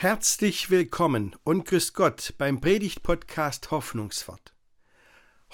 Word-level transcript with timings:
Herzlich 0.00 0.70
willkommen 0.70 1.34
und 1.42 1.64
grüß 1.64 1.92
Gott 1.92 2.34
beim 2.38 2.60
Predigt-Podcast 2.60 3.72
Hoffnungswort. 3.72 4.54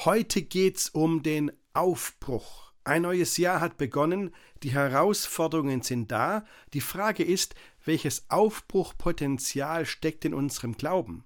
Heute 0.00 0.42
geht's 0.42 0.90
um 0.90 1.22
den 1.22 1.50
Aufbruch. 1.72 2.74
Ein 2.84 3.00
neues 3.00 3.38
Jahr 3.38 3.62
hat 3.62 3.78
begonnen, 3.78 4.34
die 4.62 4.72
Herausforderungen 4.72 5.80
sind 5.80 6.12
da. 6.12 6.44
Die 6.74 6.82
Frage 6.82 7.24
ist, 7.24 7.54
welches 7.86 8.26
Aufbruchpotenzial 8.28 9.86
steckt 9.86 10.26
in 10.26 10.34
unserem 10.34 10.76
Glauben? 10.76 11.24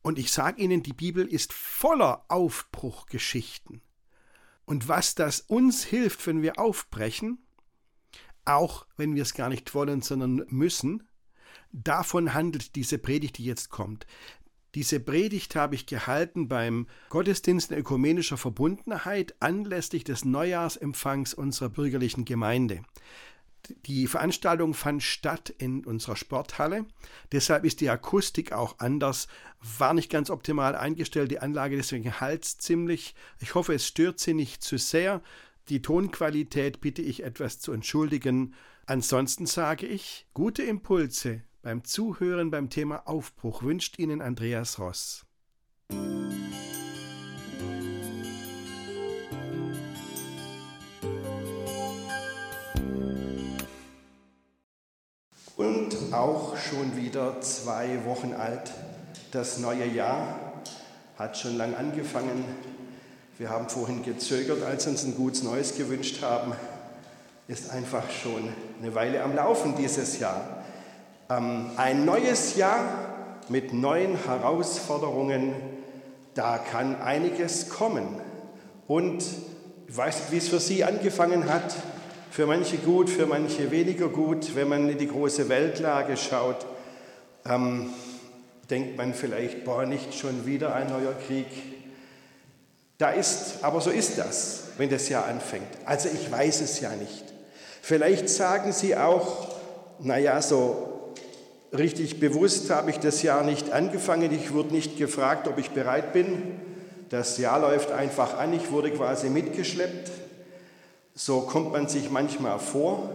Und 0.00 0.18
ich 0.18 0.32
sage 0.32 0.62
Ihnen, 0.62 0.82
die 0.82 0.94
Bibel 0.94 1.26
ist 1.26 1.52
voller 1.52 2.24
Aufbruchgeschichten. 2.28 3.82
Und 4.64 4.88
was 4.88 5.14
das 5.14 5.42
uns 5.42 5.84
hilft, 5.84 6.26
wenn 6.26 6.40
wir 6.40 6.58
aufbrechen, 6.58 7.46
auch 8.46 8.86
wenn 8.96 9.14
wir 9.14 9.24
es 9.24 9.34
gar 9.34 9.50
nicht 9.50 9.74
wollen, 9.74 10.00
sondern 10.00 10.46
müssen, 10.48 11.06
davon 11.72 12.34
handelt 12.34 12.74
diese 12.76 12.98
Predigt, 12.98 13.38
die 13.38 13.44
jetzt 13.44 13.70
kommt. 13.70 14.06
Diese 14.76 15.00
Predigt 15.00 15.56
habe 15.56 15.74
ich 15.74 15.86
gehalten 15.86 16.46
beim 16.46 16.86
Gottesdienst 17.08 17.72
in 17.72 17.78
ökumenischer 17.78 18.36
Verbundenheit 18.36 19.34
anlässlich 19.40 20.04
des 20.04 20.24
Neujahrsempfangs 20.24 21.34
unserer 21.34 21.70
bürgerlichen 21.70 22.24
Gemeinde. 22.24 22.82
Die 23.86 24.06
Veranstaltung 24.06 24.72
fand 24.74 25.02
statt 25.02 25.50
in 25.58 25.84
unserer 25.84 26.16
Sporthalle. 26.16 26.86
Deshalb 27.32 27.64
ist 27.64 27.80
die 27.80 27.90
Akustik 27.90 28.52
auch 28.52 28.78
anders, 28.78 29.26
war 29.78 29.92
nicht 29.92 30.10
ganz 30.10 30.30
optimal 30.30 30.74
eingestellt, 30.76 31.30
die 31.30 31.40
Anlage 31.40 31.76
deswegen 31.76 32.20
halt's 32.20 32.56
ziemlich. 32.56 33.14
Ich 33.40 33.54
hoffe, 33.54 33.74
es 33.74 33.86
stört 33.86 34.20
Sie 34.20 34.34
nicht 34.34 34.62
zu 34.62 34.78
sehr. 34.78 35.20
Die 35.68 35.82
Tonqualität 35.82 36.80
bitte 36.80 37.02
ich 37.02 37.22
etwas 37.22 37.60
zu 37.60 37.72
entschuldigen. 37.72 38.54
Ansonsten 38.86 39.46
sage 39.46 39.86
ich, 39.86 40.26
gute 40.32 40.62
Impulse 40.62 41.42
beim 41.62 41.84
Zuhören 41.84 42.50
beim 42.50 42.70
Thema 42.70 43.06
Aufbruch 43.06 43.62
wünscht 43.62 43.98
Ihnen 43.98 44.22
Andreas 44.22 44.78
Ross. 44.78 45.24
Und 55.56 56.12
auch 56.12 56.56
schon 56.56 56.96
wieder 56.96 57.40
zwei 57.42 58.04
Wochen 58.06 58.32
alt. 58.32 58.72
Das 59.30 59.58
neue 59.58 59.86
Jahr 59.86 60.62
hat 61.18 61.36
schon 61.36 61.56
lang 61.58 61.74
angefangen. 61.74 62.44
Wir 63.36 63.50
haben 63.50 63.68
vorhin 63.68 64.02
gezögert, 64.02 64.62
als 64.62 64.86
uns 64.86 65.04
ein 65.04 65.14
gutes 65.14 65.42
Neues 65.42 65.76
gewünscht 65.76 66.22
haben. 66.22 66.52
Ist 67.48 67.70
einfach 67.70 68.10
schon 68.10 68.48
eine 68.80 68.94
Weile 68.94 69.22
am 69.22 69.34
Laufen 69.34 69.76
dieses 69.76 70.18
Jahr. 70.18 70.59
Ähm, 71.30 71.70
ein 71.76 72.04
neues 72.04 72.56
Jahr 72.56 73.44
mit 73.48 73.72
neuen 73.72 74.16
Herausforderungen, 74.24 75.54
da 76.34 76.58
kann 76.58 77.00
einiges 77.00 77.68
kommen. 77.68 78.20
Und 78.88 79.22
ich 79.86 79.96
weiß 79.96 80.18
nicht, 80.18 80.32
wie 80.32 80.36
es 80.38 80.48
für 80.48 80.58
Sie 80.58 80.82
angefangen 80.82 81.48
hat. 81.48 81.72
Für 82.32 82.46
manche 82.46 82.78
gut, 82.78 83.08
für 83.08 83.26
manche 83.26 83.70
weniger 83.70 84.08
gut. 84.08 84.56
Wenn 84.56 84.68
man 84.68 84.88
in 84.88 84.98
die 84.98 85.06
große 85.06 85.48
Weltlage 85.48 86.16
schaut, 86.16 86.66
ähm, 87.48 87.90
denkt 88.68 88.96
man 88.96 89.14
vielleicht, 89.14 89.64
boah, 89.64 89.86
nicht 89.86 90.14
schon 90.14 90.46
wieder 90.46 90.74
ein 90.74 90.88
neuer 90.88 91.14
Krieg. 91.26 91.46
Da 92.98 93.10
ist, 93.10 93.62
aber 93.62 93.80
so 93.80 93.90
ist 93.90 94.18
das, 94.18 94.64
wenn 94.78 94.90
das 94.90 95.08
Jahr 95.08 95.26
anfängt. 95.26 95.68
Also 95.84 96.08
ich 96.08 96.30
weiß 96.30 96.60
es 96.60 96.80
ja 96.80 96.90
nicht. 96.90 97.24
Vielleicht 97.82 98.28
sagen 98.28 98.72
Sie 98.72 98.96
auch, 98.96 99.48
naja, 100.00 100.42
so 100.42 100.89
Richtig 101.76 102.18
bewusst 102.18 102.68
habe 102.70 102.90
ich 102.90 102.98
das 102.98 103.22
Jahr 103.22 103.44
nicht 103.44 103.70
angefangen. 103.70 104.32
Ich 104.32 104.52
wurde 104.52 104.74
nicht 104.74 104.96
gefragt, 104.96 105.46
ob 105.46 105.58
ich 105.58 105.70
bereit 105.70 106.12
bin. 106.12 106.60
Das 107.10 107.38
Jahr 107.38 107.60
läuft 107.60 107.92
einfach 107.92 108.36
an. 108.38 108.52
Ich 108.52 108.72
wurde 108.72 108.90
quasi 108.90 109.30
mitgeschleppt. 109.30 110.10
So 111.14 111.42
kommt 111.42 111.72
man 111.72 111.86
sich 111.86 112.10
manchmal 112.10 112.58
vor. 112.58 113.10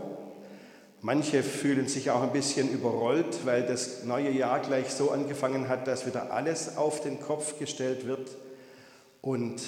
Manche 1.01 1.43
fühlen 1.43 1.87
sich 1.87 2.09
auch 2.11 2.23
ein 2.23 2.31
bisschen 2.31 2.69
überrollt, 2.69 3.45
weil 3.45 3.63
das 3.63 4.05
neue 4.05 4.31
Jahr 4.31 4.59
gleich 4.59 4.89
so 4.89 5.11
angefangen 5.11 5.67
hat, 5.67 5.87
dass 5.87 6.07
wieder 6.07 6.31
alles 6.31 6.77
auf 6.77 7.01
den 7.01 7.19
Kopf 7.19 7.59
gestellt 7.59 8.07
wird. 8.07 8.29
Und 9.21 9.61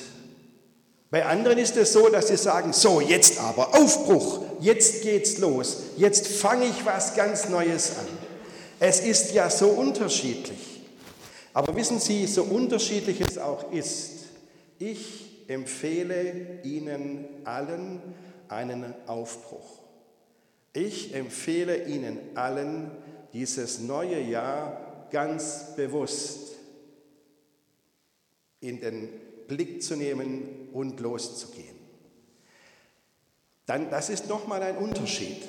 bei 1.12 1.25
anderen 1.25 1.58
ist 1.58 1.78
es 1.78 1.94
so, 1.94 2.09
dass 2.09 2.30
sie 2.30 2.38
sagen, 2.38 2.74
so 2.74 3.02
jetzt 3.02 3.40
aber 3.40 3.75
Aufbruch, 3.75 4.42
jetzt 4.62 5.04
geht's 5.04 5.38
los, 5.38 5.84
jetzt 5.96 6.28
fange 6.28 6.66
ich 6.66 6.86
was 6.86 7.16
ganz 7.16 7.50
Neues 7.50 7.92
an. 8.00 8.17
Es 8.80 9.00
ist 9.00 9.34
ja 9.34 9.50
so 9.50 9.70
unterschiedlich. 9.70 10.82
Aber 11.54 11.76
wissen 11.76 12.00
Sie, 12.00 12.28
so 12.28 12.44
unterschiedlich 12.44 13.20
es 13.22 13.38
auch 13.38 13.72
ist, 13.72 14.26
ich 14.78 15.48
empfehle 15.48 16.62
Ihnen 16.64 17.26
allen 17.46 18.02
einen 18.48 18.94
Aufbruch. 19.08 19.80
Ich 20.74 21.14
empfehle 21.16 21.86
Ihnen 21.88 22.20
allen, 22.36 22.92
dieses 23.34 23.80
neue 23.80 24.22
Jahr 24.22 25.08
ganz 25.12 25.76
bewusst 25.76 26.56
in 28.60 28.80
den 28.80 29.10
Blick 29.48 29.82
zu 29.82 29.96
nehmen 29.96 30.70
und 30.74 31.00
loszugehen. 31.00 31.76
Dann, 33.66 33.90
das 33.90 34.10
ist 34.10 34.28
nochmal 34.28 34.62
ein 34.64 34.78
Unterschied. 34.78 35.44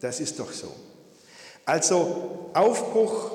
Das 0.00 0.20
ist 0.20 0.38
doch 0.38 0.52
so. 0.52 0.74
Also 1.66 2.50
Aufbruch, 2.52 3.32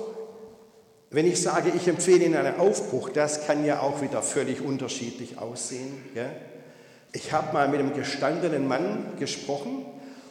wenn 1.10 1.26
ich 1.26 1.42
sage, 1.42 1.72
ich 1.76 1.88
empfehle 1.88 2.26
Ihnen 2.26 2.36
einen 2.36 2.60
Aufbruch, 2.60 3.10
das 3.10 3.48
kann 3.48 3.66
ja 3.66 3.80
auch 3.80 4.02
wieder 4.02 4.22
völlig 4.22 4.62
unterschiedlich 4.62 5.40
aussehen. 5.40 6.04
Gell? 6.14 6.32
Ich 7.12 7.32
habe 7.32 7.54
mal 7.54 7.68
mit 7.68 7.80
einem 7.80 7.96
gestandenen 7.96 8.68
Mann 8.68 9.14
gesprochen 9.18 9.86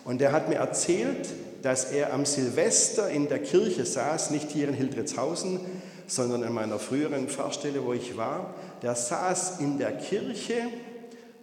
und 0.05 0.21
der 0.21 0.31
hat 0.31 0.49
mir 0.49 0.57
erzählt, 0.57 1.29
dass 1.63 1.91
er 1.91 2.13
am 2.13 2.25
Silvester 2.25 3.11
in 3.11 3.29
der 3.29 3.41
Kirche 3.41 3.85
saß, 3.85 4.31
nicht 4.31 4.51
hier 4.51 4.69
in 4.69 4.75
Hildritzhausen, 4.75 5.61
sondern 6.07 6.45
in 6.45 6.53
meiner 6.53 6.79
früheren 6.79 7.29
Pfarrstelle, 7.29 7.85
wo 7.85 7.93
ich 7.93 8.17
war. 8.17 8.55
Der 8.83 8.95
saß 8.95 9.59
in 9.59 9.77
der 9.77 9.93
Kirche, 9.97 10.55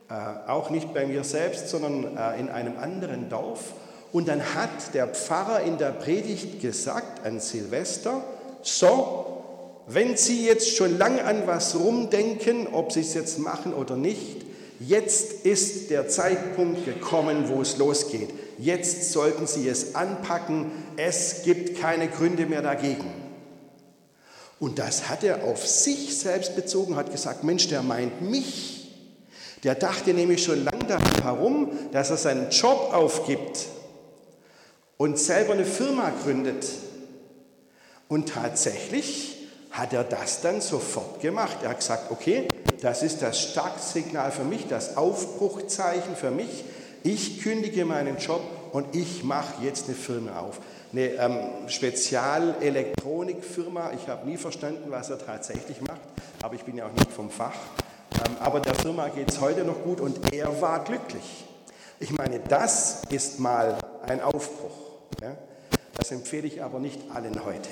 äh, 0.10 0.14
auch 0.48 0.70
nicht 0.70 0.94
bei 0.94 1.06
mir 1.06 1.26
selbst, 1.26 1.68
sondern 1.68 2.16
äh, 2.16 2.40
in 2.40 2.48
einem 2.48 2.78
anderen 2.78 3.28
Dorf 3.30 3.74
und 4.16 4.30
dann 4.30 4.56
hat 4.56 4.94
der 4.94 5.08
Pfarrer 5.08 5.64
in 5.64 5.78
der 5.78 5.90
Predigt 5.90 6.62
gesagt 6.62 7.26
an 7.26 7.42
Silvester, 7.42 8.24
so, 8.62 9.44
wenn 9.88 10.16
Sie 10.16 10.46
jetzt 10.46 10.74
schon 10.74 10.98
lang 10.98 11.20
an 11.20 11.46
was 11.48 11.76
rumdenken, 11.78 12.68
ob 12.68 12.94
Sie 12.94 13.02
es 13.02 13.14
jetzt 13.14 13.40
machen 13.40 13.74
oder 13.74 13.98
nicht, 13.98 14.46
jetzt 14.80 15.46
ist 15.46 15.90
der 15.90 16.08
Zeitpunkt 16.08 16.86
gekommen, 16.86 17.50
wo 17.50 17.62
es 17.62 17.76
losgeht. 17.78 18.30
Jetzt 18.58 19.12
sollten 19.12 19.48
Sie 19.48 19.68
es 19.68 19.96
anpacken, 19.96 20.72
es 20.96 21.42
gibt 21.44 21.82
keine 21.82 22.08
Gründe 22.08 22.46
mehr 22.46 22.62
dagegen. 22.62 23.12
Und 24.62 24.80
das 24.80 25.10
hat 25.10 25.26
er 25.26 25.44
auf 25.44 25.68
sich 25.68 26.18
selbst 26.18 26.56
bezogen, 26.56 26.96
hat 26.96 27.12
gesagt, 27.12 27.44
Mensch, 27.44 27.68
der 27.68 27.84
meint 27.84 28.22
mich. 28.22 28.94
Der 29.66 29.76
dachte 29.76 30.14
nämlich 30.14 30.42
schon 30.42 30.64
lange 30.64 30.86
daran 30.86 31.22
herum, 31.22 31.72
dass 31.92 32.12
er 32.12 32.18
seinen 32.18 32.50
Job 32.52 32.92
aufgibt 32.94 33.75
und 34.98 35.20
selber 35.20 35.54
eine 35.54 35.66
Firma 35.66 36.12
gründet. 36.24 36.66
Und 38.08 38.30
tatsächlich 38.30 39.48
hat 39.72 39.94
er 39.94 40.04
das 40.04 40.42
dann 40.42 40.62
sofort 40.62 41.22
gemacht. 41.22 41.58
Er 41.64 41.70
hat 41.70 41.80
gesagt, 41.80 42.12
okay, 42.12 42.48
das 42.82 43.02
ist 43.04 43.22
das 43.22 43.42
Startsignal 43.42 44.32
für 44.32 44.44
mich, 44.44 44.68
das 44.68 44.96
Aufbruchzeichen 44.96 46.16
für 46.16 46.32
mich. 46.32 46.64
Ich 47.04 47.42
kündige 47.42 47.84
meinen 47.86 48.18
Job 48.18 48.42
und 48.72 48.96
ich 48.96 49.24
mache 49.24 49.64
jetzt 49.64 49.88
eine 49.88 49.96
Firma 49.96 50.40
auf. 50.40 50.60
Eine 50.92 51.14
ähm, 51.16 51.40
Spezialelektronikfirma. 51.68 53.92
Ich 53.94 54.08
habe 54.08 54.28
nie 54.28 54.38
verstanden, 54.38 54.90
was 54.90 55.10
er 55.10 55.18
tatsächlich 55.20 55.82
macht, 55.82 56.02
aber 56.42 56.56
ich 56.56 56.64
bin 56.64 56.78
ja 56.78 56.88
auch 56.88 56.94
nicht 56.94 57.12
vom 57.12 57.30
Fach. 57.30 57.54
Ähm, 58.26 58.38
aber 58.40 58.62
der 58.62 58.76
Firma 58.76 59.10
geht 59.10 59.30
es 59.30 59.42
heute 59.42 59.66
noch 59.66 59.84
gut 59.84 60.00
und 60.00 60.34
er 60.34 60.62
war 60.62 60.82
glücklich. 60.84 61.46
Ich 62.00 62.12
meine, 62.12 62.40
das 62.40 63.02
ist 63.10 63.40
mal 63.40 63.78
ein 64.08 64.22
Aufbruch. 64.22 64.75
Das 66.06 66.12
empfehle 66.12 66.46
ich 66.46 66.62
aber 66.62 66.78
nicht 66.78 67.00
allen 67.16 67.44
heute. 67.44 67.68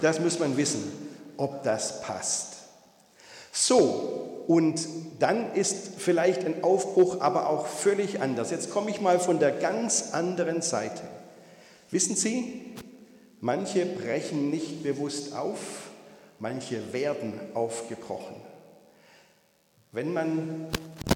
Das 0.00 0.18
muss 0.18 0.40
man 0.40 0.56
wissen, 0.56 0.82
ob 1.36 1.62
das 1.62 2.02
passt. 2.02 2.56
So, 3.52 4.42
und 4.48 4.84
dann 5.20 5.54
ist 5.54 5.90
vielleicht 5.98 6.44
ein 6.44 6.64
Aufbruch 6.64 7.20
aber 7.20 7.48
auch 7.48 7.68
völlig 7.68 8.20
anders. 8.20 8.50
Jetzt 8.50 8.72
komme 8.72 8.90
ich 8.90 9.00
mal 9.00 9.20
von 9.20 9.38
der 9.38 9.52
ganz 9.52 10.10
anderen 10.10 10.60
Seite. 10.60 11.02
Wissen 11.92 12.16
Sie, 12.16 12.74
manche 13.40 13.86
brechen 13.86 14.50
nicht 14.50 14.82
bewusst 14.82 15.36
auf, 15.36 15.60
manche 16.40 16.92
werden 16.92 17.34
aufgebrochen. 17.54 18.34
Wenn 19.92 20.12
man 20.12 20.66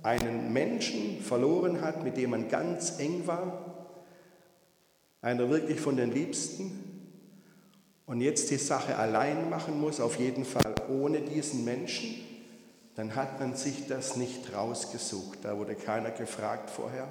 einen 0.05 0.53
Menschen 0.53 1.21
verloren 1.23 1.81
hat, 1.81 2.05
mit 2.05 2.17
dem 2.19 2.31
man 2.31 2.49
ganz 2.49 3.01
eng 3.01 3.27
war, 3.27 3.74
einer 5.25 5.49
wirklich 5.49 5.81
von 5.81 5.97
den 5.97 6.13
Liebsten, 6.13 6.85
und 8.07 8.21
jetzt 8.21 8.51
die 8.51 8.59
Sache 8.59 8.97
allein 8.97 9.49
machen 9.49 9.81
muss, 9.81 9.99
auf 9.99 10.19
jeden 10.19 10.45
Fall 10.45 10.75
ohne 10.91 11.23
diesen 11.23 11.65
Menschen, 11.65 12.17
dann 12.97 13.17
hat 13.17 13.41
man 13.41 13.57
sich 13.57 13.89
das 13.89 14.17
nicht 14.17 14.55
rausgesucht. 14.55 15.39
Da 15.43 15.57
wurde 15.57 15.75
keiner 15.75 16.11
gefragt 16.11 16.69
vorher. 16.69 17.11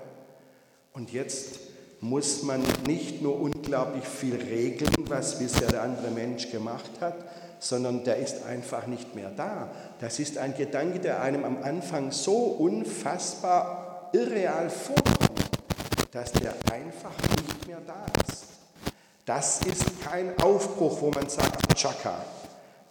Und 0.93 1.11
jetzt 1.11 1.59
muss 1.99 2.43
man 2.43 2.61
nicht 2.85 3.23
nur 3.23 3.39
unglaublich 3.39 4.05
viel 4.05 4.35
regeln, 4.35 4.93
was 5.07 5.39
bisher 5.39 5.67
der 5.69 5.81
andere 5.81 6.11
Mensch 6.11 6.51
gemacht 6.51 6.91
hat, 7.01 7.15
sondern 7.59 8.03
der 8.03 8.17
ist 8.17 8.43
einfach 8.43 8.85
nicht 8.85 9.15
mehr 9.15 9.31
da. 9.31 9.71
Das 9.99 10.19
ist 10.19 10.37
ein 10.37 10.55
Gedanke, 10.55 10.99
der 10.99 11.21
einem 11.21 11.43
am 11.43 11.63
Anfang 11.63 12.11
so 12.11 12.35
unfassbar 12.35 14.11
irreal 14.13 14.69
vorkommt, 14.69 15.52
dass 16.13 16.31
der 16.31 16.53
einfach 16.71 17.19
nicht 17.37 17.67
mehr 17.67 17.81
da 17.87 18.05
ist. 18.27 18.45
Das 19.25 19.61
ist 19.61 20.01
kein 20.03 20.39
Aufbruch, 20.39 21.01
wo 21.01 21.09
man 21.09 21.27
sagt, 21.27 21.75
Chaka. 21.75 22.23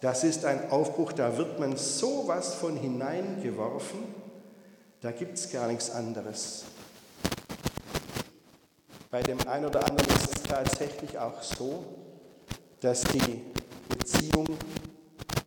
Das 0.01 0.25
ist 0.25 0.43
ein 0.43 0.69
Aufbruch, 0.69 1.13
da 1.13 1.37
wird 1.37 1.57
man 1.57 1.77
so 1.77 2.27
was 2.27 2.55
von 2.55 2.75
hineingeworfen, 2.75 3.99
da 4.99 5.11
gibt 5.11 5.37
es 5.37 5.49
gar 5.49 5.67
nichts 5.67 5.89
anderes. 5.89 6.65
Bei 9.09 9.23
dem 9.23 9.39
einen 9.47 9.67
oder 9.67 9.87
anderen 9.87 10.13
ist 10.15 10.35
es 10.35 10.43
tatsächlich 10.43 11.17
auch 11.17 11.41
so, 11.41 11.85
dass 12.81 13.03
die 13.03 13.41
Beziehung 13.87 14.47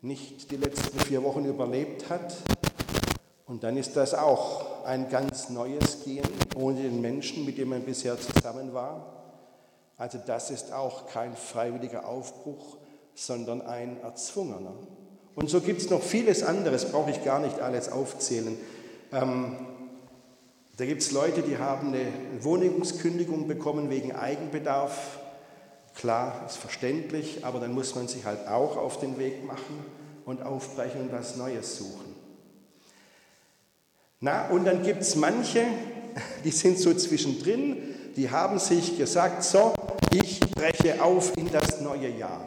nicht 0.00 0.50
die 0.50 0.56
letzten 0.56 0.98
vier 1.00 1.22
Wochen 1.22 1.44
überlebt 1.44 2.08
hat. 2.08 2.36
Und 3.44 3.62
dann 3.62 3.76
ist 3.76 3.96
das 3.96 4.14
auch 4.14 4.65
ein 4.86 5.08
ganz 5.08 5.50
neues 5.50 6.04
Gehen 6.04 6.28
ohne 6.54 6.82
den 6.82 7.00
Menschen, 7.00 7.44
mit 7.44 7.58
dem 7.58 7.70
man 7.70 7.82
bisher 7.82 8.16
zusammen 8.18 8.72
war. 8.72 9.12
Also 9.98 10.18
das 10.24 10.50
ist 10.50 10.72
auch 10.72 11.06
kein 11.06 11.36
freiwilliger 11.36 12.06
Aufbruch, 12.08 12.78
sondern 13.14 13.62
ein 13.62 14.00
erzwungener. 14.02 14.74
Und 15.34 15.50
so 15.50 15.60
gibt 15.60 15.80
es 15.80 15.90
noch 15.90 16.02
vieles 16.02 16.42
anderes, 16.42 16.90
brauche 16.90 17.10
ich 17.10 17.24
gar 17.24 17.40
nicht 17.40 17.60
alles 17.60 17.90
aufzählen. 17.90 18.56
Ähm, 19.12 19.56
da 20.76 20.84
gibt 20.84 21.02
es 21.02 21.12
Leute, 21.12 21.42
die 21.42 21.58
haben 21.58 21.88
eine 21.88 22.06
Wohnungskündigung 22.40 23.48
bekommen 23.48 23.90
wegen 23.90 24.12
Eigenbedarf. 24.12 25.18
Klar, 25.94 26.44
ist 26.46 26.58
verständlich, 26.58 27.44
aber 27.44 27.60
dann 27.60 27.72
muss 27.72 27.94
man 27.94 28.08
sich 28.08 28.26
halt 28.26 28.46
auch 28.48 28.76
auf 28.76 29.00
den 29.00 29.18
Weg 29.18 29.44
machen 29.46 29.84
und 30.26 30.42
aufbrechen 30.42 31.02
und 31.02 31.12
was 31.12 31.36
Neues 31.36 31.78
suchen. 31.78 32.15
Na, 34.20 34.48
und 34.48 34.64
dann 34.64 34.82
gibt 34.82 35.02
es 35.02 35.14
manche, 35.14 35.62
die 36.42 36.50
sind 36.50 36.78
so 36.78 36.94
zwischendrin, 36.94 37.76
die 38.16 38.30
haben 38.30 38.58
sich 38.58 38.96
gesagt, 38.96 39.44
so, 39.44 39.74
ich 40.10 40.40
breche 40.40 41.02
auf 41.02 41.36
in 41.36 41.50
das 41.52 41.82
neue 41.82 42.08
Jahr. 42.08 42.40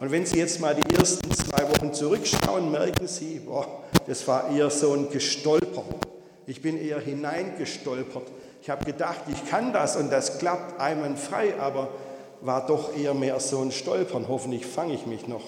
Und 0.00 0.10
wenn 0.10 0.24
Sie 0.24 0.38
jetzt 0.38 0.58
mal 0.58 0.74
die 0.74 0.94
ersten 0.94 1.30
zwei 1.30 1.68
Wochen 1.68 1.92
zurückschauen, 1.92 2.70
merken 2.72 3.06
Sie, 3.06 3.40
boah, 3.44 3.82
das 4.06 4.26
war 4.26 4.50
eher 4.50 4.70
so 4.70 4.94
ein 4.94 5.10
Gestolper. 5.10 5.84
Ich 6.46 6.62
bin 6.62 6.78
eher 6.78 6.98
hineingestolpert. 6.98 8.26
Ich 8.62 8.70
habe 8.70 8.84
gedacht, 8.86 9.20
ich 9.30 9.48
kann 9.50 9.72
das 9.72 9.96
und 9.96 10.10
das 10.10 10.38
klappt 10.38 10.80
einwandfrei, 10.80 11.60
aber 11.60 11.90
war 12.40 12.66
doch 12.66 12.96
eher 12.96 13.12
mehr 13.12 13.38
so 13.38 13.60
ein 13.60 13.70
Stolpern. 13.70 14.28
Hoffentlich 14.28 14.64
fange 14.64 14.94
ich 14.94 15.06
mich 15.06 15.28
noch. 15.28 15.44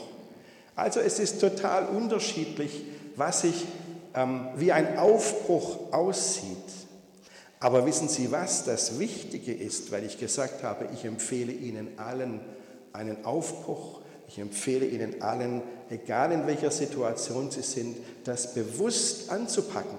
Also 0.76 1.00
es 1.00 1.18
ist 1.18 1.40
total 1.40 1.86
unterschiedlich, 1.86 2.82
was 3.16 3.44
ähm, 3.44 3.54
wie 4.56 4.72
ein 4.72 4.98
Aufbruch 4.98 5.92
aussieht. 5.92 6.56
Aber 7.60 7.86
wissen 7.86 8.08
Sie 8.08 8.30
was? 8.30 8.64
Das 8.64 8.98
Wichtige 8.98 9.52
ist, 9.52 9.90
weil 9.90 10.04
ich 10.04 10.18
gesagt 10.18 10.62
habe, 10.62 10.88
ich 10.92 11.04
empfehle 11.04 11.52
Ihnen 11.52 11.98
allen 11.98 12.40
einen 12.92 13.24
Aufbruch. 13.24 14.00
Ich 14.28 14.38
empfehle 14.38 14.86
Ihnen 14.86 15.22
allen, 15.22 15.62
egal 15.90 16.32
in 16.32 16.46
welcher 16.46 16.70
Situation 16.70 17.50
Sie 17.50 17.62
sind, 17.62 17.96
das 18.24 18.54
bewusst 18.54 19.30
anzupacken 19.30 19.98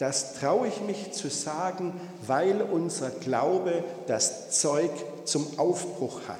das 0.00 0.32
traue 0.40 0.66
ich 0.66 0.80
mich 0.80 1.12
zu 1.12 1.28
sagen, 1.28 1.92
weil 2.26 2.62
unser 2.62 3.10
Glaube 3.10 3.84
das 4.06 4.50
Zeug 4.50 4.90
zum 5.26 5.58
Aufbruch 5.58 6.22
hat. 6.26 6.38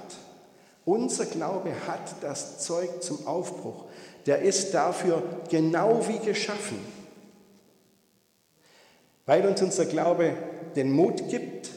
Unser 0.87 1.27
Glaube 1.27 1.71
hat 1.87 2.01
das 2.23 2.61
Zeug 2.61 3.03
zum 3.03 3.27
Aufbruch. 3.27 3.85
Der 4.25 4.41
ist 4.41 4.73
dafür 4.73 5.23
genau 5.51 6.09
wie 6.09 6.21
geschaffen. 6.21 6.79
Weil 9.31 9.47
uns 9.47 9.63
unser 9.63 9.87
Glaube 9.87 10.33
den 10.75 10.91
Mut 10.91 11.29
gibt, 11.29 11.71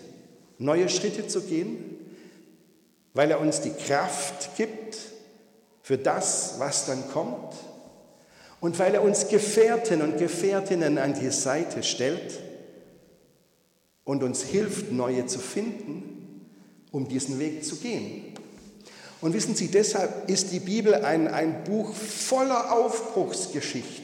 neue 0.57 0.89
Schritte 0.89 1.27
zu 1.27 1.41
gehen, 1.41 1.99
weil 3.13 3.29
er 3.29 3.39
uns 3.39 3.61
die 3.61 3.69
Kraft 3.69 4.57
gibt 4.57 4.97
für 5.83 5.99
das, 5.99 6.55
was 6.57 6.87
dann 6.87 7.11
kommt 7.11 7.53
und 8.59 8.79
weil 8.79 8.95
er 8.95 9.03
uns 9.03 9.27
Gefährten 9.27 10.01
und 10.01 10.17
Gefährtinnen 10.17 10.97
an 10.97 11.13
die 11.13 11.29
Seite 11.29 11.83
stellt 11.83 12.39
und 14.03 14.23
uns 14.23 14.41
hilft, 14.41 14.91
neue 14.91 15.27
zu 15.27 15.37
finden, 15.37 16.49
um 16.89 17.07
diesen 17.07 17.37
Weg 17.37 17.63
zu 17.63 17.75
gehen. 17.75 18.33
Und 19.21 19.35
wissen 19.35 19.53
Sie, 19.53 19.67
deshalb 19.67 20.27
ist 20.27 20.51
die 20.51 20.59
Bibel 20.59 20.95
ein, 20.95 21.27
ein 21.27 21.63
Buch 21.65 21.93
voller 21.93 22.75
Aufbruchsgeschichten. 22.75 24.02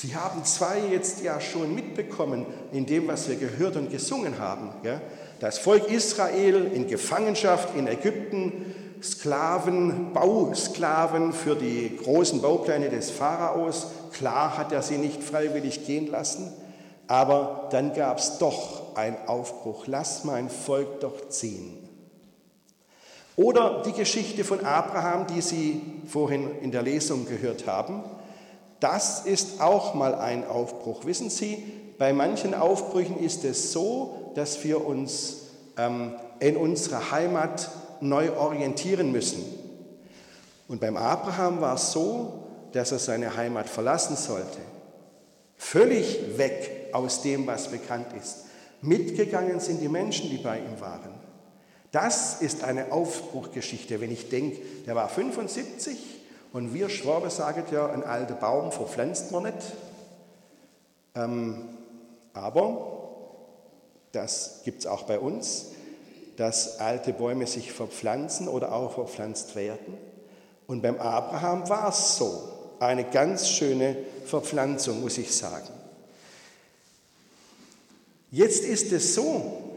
Sie 0.00 0.14
haben 0.14 0.44
zwei 0.44 0.78
jetzt 0.92 1.24
ja 1.24 1.40
schon 1.40 1.74
mitbekommen 1.74 2.46
in 2.70 2.86
dem, 2.86 3.08
was 3.08 3.28
wir 3.28 3.34
gehört 3.34 3.74
und 3.74 3.90
gesungen 3.90 4.38
haben. 4.38 4.70
Ja? 4.84 5.00
Das 5.40 5.58
Volk 5.58 5.90
Israel 5.90 6.70
in 6.72 6.86
Gefangenschaft 6.86 7.74
in 7.76 7.88
Ägypten, 7.88 8.64
Sklaven, 9.02 10.12
Bausklaven 10.12 11.32
für 11.32 11.56
die 11.56 11.98
großen 12.00 12.40
Baupläne 12.40 12.90
des 12.90 13.10
Pharaos. 13.10 13.88
Klar 14.12 14.56
hat 14.56 14.70
er 14.70 14.82
sie 14.82 14.98
nicht 14.98 15.20
freiwillig 15.20 15.84
gehen 15.84 16.06
lassen, 16.06 16.52
aber 17.08 17.66
dann 17.72 17.92
gab 17.92 18.18
es 18.18 18.38
doch 18.38 18.94
einen 18.94 19.16
Aufbruch. 19.26 19.88
Lass 19.88 20.22
mein 20.22 20.48
Volk 20.48 21.00
doch 21.00 21.28
ziehen. 21.28 21.76
Oder 23.34 23.82
die 23.84 23.92
Geschichte 23.92 24.44
von 24.44 24.64
Abraham, 24.64 25.26
die 25.26 25.40
Sie 25.40 25.80
vorhin 26.06 26.56
in 26.62 26.70
der 26.70 26.82
Lesung 26.82 27.26
gehört 27.26 27.66
haben. 27.66 28.04
Das 28.80 29.24
ist 29.24 29.60
auch 29.60 29.94
mal 29.94 30.14
ein 30.14 30.46
Aufbruch. 30.46 31.04
Wissen 31.04 31.30
Sie, 31.30 31.64
bei 31.98 32.12
manchen 32.12 32.54
Aufbrüchen 32.54 33.18
ist 33.18 33.44
es 33.44 33.72
so, 33.72 34.32
dass 34.34 34.62
wir 34.62 34.86
uns 34.86 35.48
ähm, 35.76 36.14
in 36.38 36.56
unserer 36.56 37.10
Heimat 37.10 37.70
neu 38.00 38.36
orientieren 38.36 39.10
müssen. 39.10 39.42
Und 40.68 40.80
beim 40.80 40.96
Abraham 40.96 41.60
war 41.60 41.74
es 41.74 41.92
so, 41.92 42.44
dass 42.72 42.92
er 42.92 42.98
seine 42.98 43.36
Heimat 43.36 43.68
verlassen 43.68 44.16
sollte. 44.16 44.58
Völlig 45.56 46.38
weg 46.38 46.90
aus 46.92 47.22
dem, 47.22 47.46
was 47.46 47.68
bekannt 47.68 48.06
ist. 48.20 48.44
Mitgegangen 48.80 49.58
sind 49.58 49.80
die 49.80 49.88
Menschen, 49.88 50.30
die 50.30 50.36
bei 50.36 50.58
ihm 50.58 50.80
waren. 50.80 51.10
Das 51.90 52.42
ist 52.42 52.62
eine 52.62 52.92
Aufbruchgeschichte, 52.92 54.00
wenn 54.00 54.12
ich 54.12 54.28
denke, 54.28 54.60
der 54.86 54.94
war 54.94 55.08
75 55.08 55.96
und 56.52 56.74
wir 56.74 56.88
Schwaben 56.88 57.30
sagen 57.30 57.64
ja, 57.70 57.90
ein 57.90 58.04
alter 58.04 58.34
Baum 58.34 58.72
verpflanzt 58.72 59.32
man 59.32 59.44
nicht. 59.44 59.72
Ähm, 61.14 61.68
aber 62.32 62.98
das 64.12 64.60
gibt 64.64 64.80
es 64.80 64.86
auch 64.86 65.02
bei 65.02 65.18
uns 65.18 65.66
dass 66.38 66.78
alte 66.78 67.12
Bäume 67.12 67.48
sich 67.48 67.72
verpflanzen 67.72 68.46
oder 68.46 68.72
auch 68.72 68.92
verpflanzt 68.92 69.56
werden. 69.56 69.98
Und 70.68 70.82
beim 70.82 71.00
Abraham 71.00 71.68
war 71.68 71.88
es 71.88 72.16
so. 72.16 72.48
Eine 72.78 73.02
ganz 73.02 73.48
schöne 73.48 73.96
Verpflanzung, 74.24 75.00
muss 75.00 75.18
ich 75.18 75.34
sagen. 75.34 75.66
Jetzt 78.30 78.62
ist 78.62 78.92
es 78.92 79.16
so, 79.16 79.67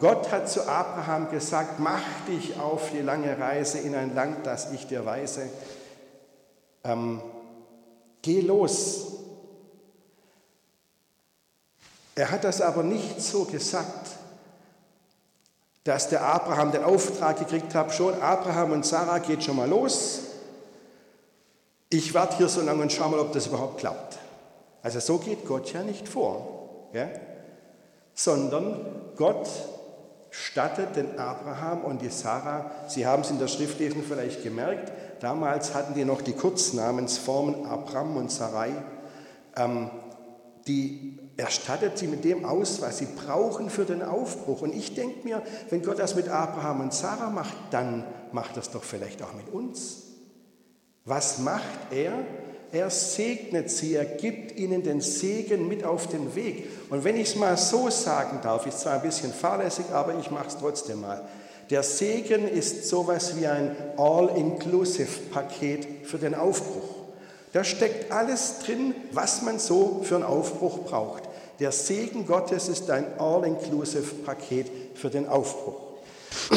Gott 0.00 0.32
hat 0.32 0.48
zu 0.48 0.66
Abraham 0.66 1.30
gesagt, 1.30 1.80
mach 1.80 2.02
dich 2.26 2.58
auf 2.58 2.92
die 2.92 3.02
lange 3.02 3.38
Reise 3.38 3.78
in 3.78 3.94
ein 3.94 4.14
Land, 4.14 4.46
das 4.46 4.72
ich 4.72 4.86
dir 4.86 5.04
weise. 5.04 5.50
Ähm, 6.82 7.20
geh 8.22 8.40
los. 8.40 9.06
Er 12.14 12.30
hat 12.30 12.44
das 12.44 12.62
aber 12.62 12.82
nicht 12.82 13.20
so 13.20 13.44
gesagt, 13.44 14.12
dass 15.84 16.08
der 16.08 16.22
Abraham 16.22 16.72
den 16.72 16.84
Auftrag 16.84 17.38
gekriegt 17.38 17.74
hat, 17.74 17.92
schon 17.92 18.20
Abraham 18.20 18.72
und 18.72 18.86
Sarah 18.86 19.18
geht 19.18 19.44
schon 19.44 19.56
mal 19.56 19.68
los. 19.68 20.20
Ich 21.90 22.14
warte 22.14 22.38
hier 22.38 22.48
so 22.48 22.62
lange 22.62 22.80
und 22.80 22.92
schau 22.92 23.10
mal, 23.10 23.20
ob 23.20 23.32
das 23.32 23.48
überhaupt 23.48 23.80
klappt. 23.80 24.18
Also 24.82 25.00
so 25.00 25.18
geht 25.18 25.46
Gott 25.46 25.70
ja 25.72 25.82
nicht 25.82 26.08
vor, 26.08 26.88
ja? 26.94 27.08
Sondern 28.24 28.84
Gott 29.16 29.48
stattet 30.30 30.96
den 30.96 31.18
Abraham 31.18 31.84
und 31.84 32.02
die 32.02 32.10
Sarah, 32.10 32.70
Sie 32.86 33.06
haben 33.06 33.22
es 33.22 33.30
in 33.30 33.38
der 33.38 33.48
Schriftlesung 33.48 34.02
vielleicht 34.02 34.42
gemerkt, 34.42 34.92
damals 35.20 35.74
hatten 35.74 35.94
die 35.94 36.04
noch 36.04 36.20
die 36.20 36.34
Kurznamensformen 36.34 37.66
Abraham 37.66 38.16
und 38.16 38.30
Sarai. 38.30 38.70
Ähm, 39.56 39.90
die 40.66 41.18
er 41.36 41.48
stattet 41.48 41.96
sie 41.96 42.06
mit 42.06 42.24
dem 42.24 42.44
aus, 42.44 42.82
was 42.82 42.98
sie 42.98 43.06
brauchen 43.06 43.70
für 43.70 43.86
den 43.86 44.02
Aufbruch. 44.02 44.60
Und 44.60 44.74
ich 44.74 44.94
denke 44.94 45.26
mir, 45.26 45.42
wenn 45.70 45.82
Gott 45.82 45.98
das 45.98 46.14
mit 46.14 46.28
Abraham 46.28 46.82
und 46.82 46.92
Sarah 46.92 47.30
macht, 47.30 47.56
dann 47.70 48.04
macht 48.32 48.58
das 48.58 48.70
doch 48.70 48.84
vielleicht 48.84 49.22
auch 49.22 49.32
mit 49.32 49.48
uns. 49.48 50.02
Was 51.06 51.38
macht 51.38 51.90
er? 51.90 52.12
Er 52.72 52.88
segnet 52.88 53.70
sie, 53.70 53.94
er 53.96 54.04
gibt 54.04 54.56
ihnen 54.56 54.82
den 54.84 55.00
Segen 55.00 55.66
mit 55.66 55.84
auf 55.84 56.06
den 56.06 56.34
Weg. 56.36 56.68
Und 56.88 57.02
wenn 57.02 57.16
ich 57.16 57.30
es 57.30 57.36
mal 57.36 57.56
so 57.56 57.90
sagen 57.90 58.38
darf, 58.42 58.66
ist 58.66 58.80
zwar 58.80 58.94
ein 58.94 59.02
bisschen 59.02 59.32
fahrlässig, 59.32 59.86
aber 59.92 60.18
ich 60.18 60.30
mache 60.30 60.48
es 60.48 60.56
trotzdem 60.56 61.00
mal. 61.00 61.22
Der 61.68 61.82
Segen 61.82 62.48
ist 62.48 62.88
sowas 62.88 63.36
wie 63.36 63.46
ein 63.46 63.76
All-Inclusive-Paket 63.96 65.86
für 66.04 66.18
den 66.18 66.34
Aufbruch. 66.34 66.94
Da 67.52 67.64
steckt 67.64 68.12
alles 68.12 68.60
drin, 68.64 68.94
was 69.12 69.42
man 69.42 69.58
so 69.58 70.02
für 70.04 70.14
einen 70.16 70.24
Aufbruch 70.24 70.84
braucht. 70.84 71.24
Der 71.58 71.72
Segen 71.72 72.26
Gottes 72.26 72.68
ist 72.68 72.90
ein 72.90 73.18
All-Inclusive-Paket 73.18 74.70
für 74.94 75.10
den 75.10 75.28
Aufbruch. 75.28 75.76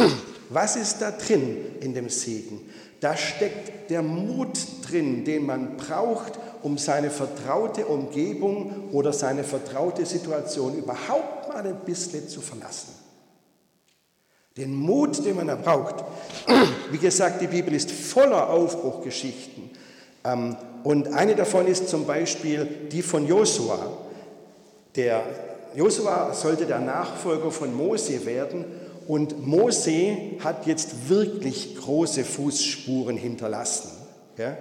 Was 0.49 0.75
ist 0.75 0.99
da 0.99 1.09
drin 1.09 1.57
in 1.79 1.95
dem 1.95 2.09
Segen? 2.09 2.69
Da 3.03 3.17
steckt 3.17 3.89
der 3.89 4.01
Mut 4.01 4.57
drin, 4.87 5.25
den 5.25 5.45
man 5.45 5.75
braucht, 5.75 6.39
um 6.61 6.77
seine 6.77 7.09
vertraute 7.09 7.85
Umgebung 7.85 8.91
oder 8.93 9.11
seine 9.11 9.43
vertraute 9.43 10.05
Situation 10.05 10.77
überhaupt 10.77 11.49
mal 11.49 11.67
ein 11.67 11.81
bisschen 11.83 12.29
zu 12.29 12.39
verlassen. 12.39 12.93
Den 14.55 14.73
Mut, 14.73 15.25
den 15.25 15.35
man 15.35 15.47
da 15.47 15.55
braucht. 15.55 15.95
Wie 16.91 16.97
gesagt, 16.97 17.41
die 17.41 17.47
Bibel 17.47 17.73
ist 17.73 17.91
voller 17.91 18.49
Aufbruchgeschichten. 18.49 19.71
Ähm, 20.23 20.55
und 20.85 21.13
eine 21.13 21.35
davon 21.35 21.67
ist 21.67 21.89
zum 21.89 22.05
Beispiel 22.05 22.87
die 22.89 23.01
von 23.01 23.27
Josua. 23.27 23.79
Der 24.95 25.25
Josua 25.75 26.33
sollte 26.33 26.65
der 26.65 26.79
Nachfolger 26.79 27.51
von 27.51 27.75
Mose 27.75 28.25
werden 28.25 28.63
und 29.07 29.45
Mose 29.45 30.17
hat 30.43 30.65
jetzt 30.65 31.09
wirklich 31.09 31.77
große 31.77 32.23
Fußspuren 32.23 33.17
hinterlassen. 33.17 33.91
Ja? 34.37 34.57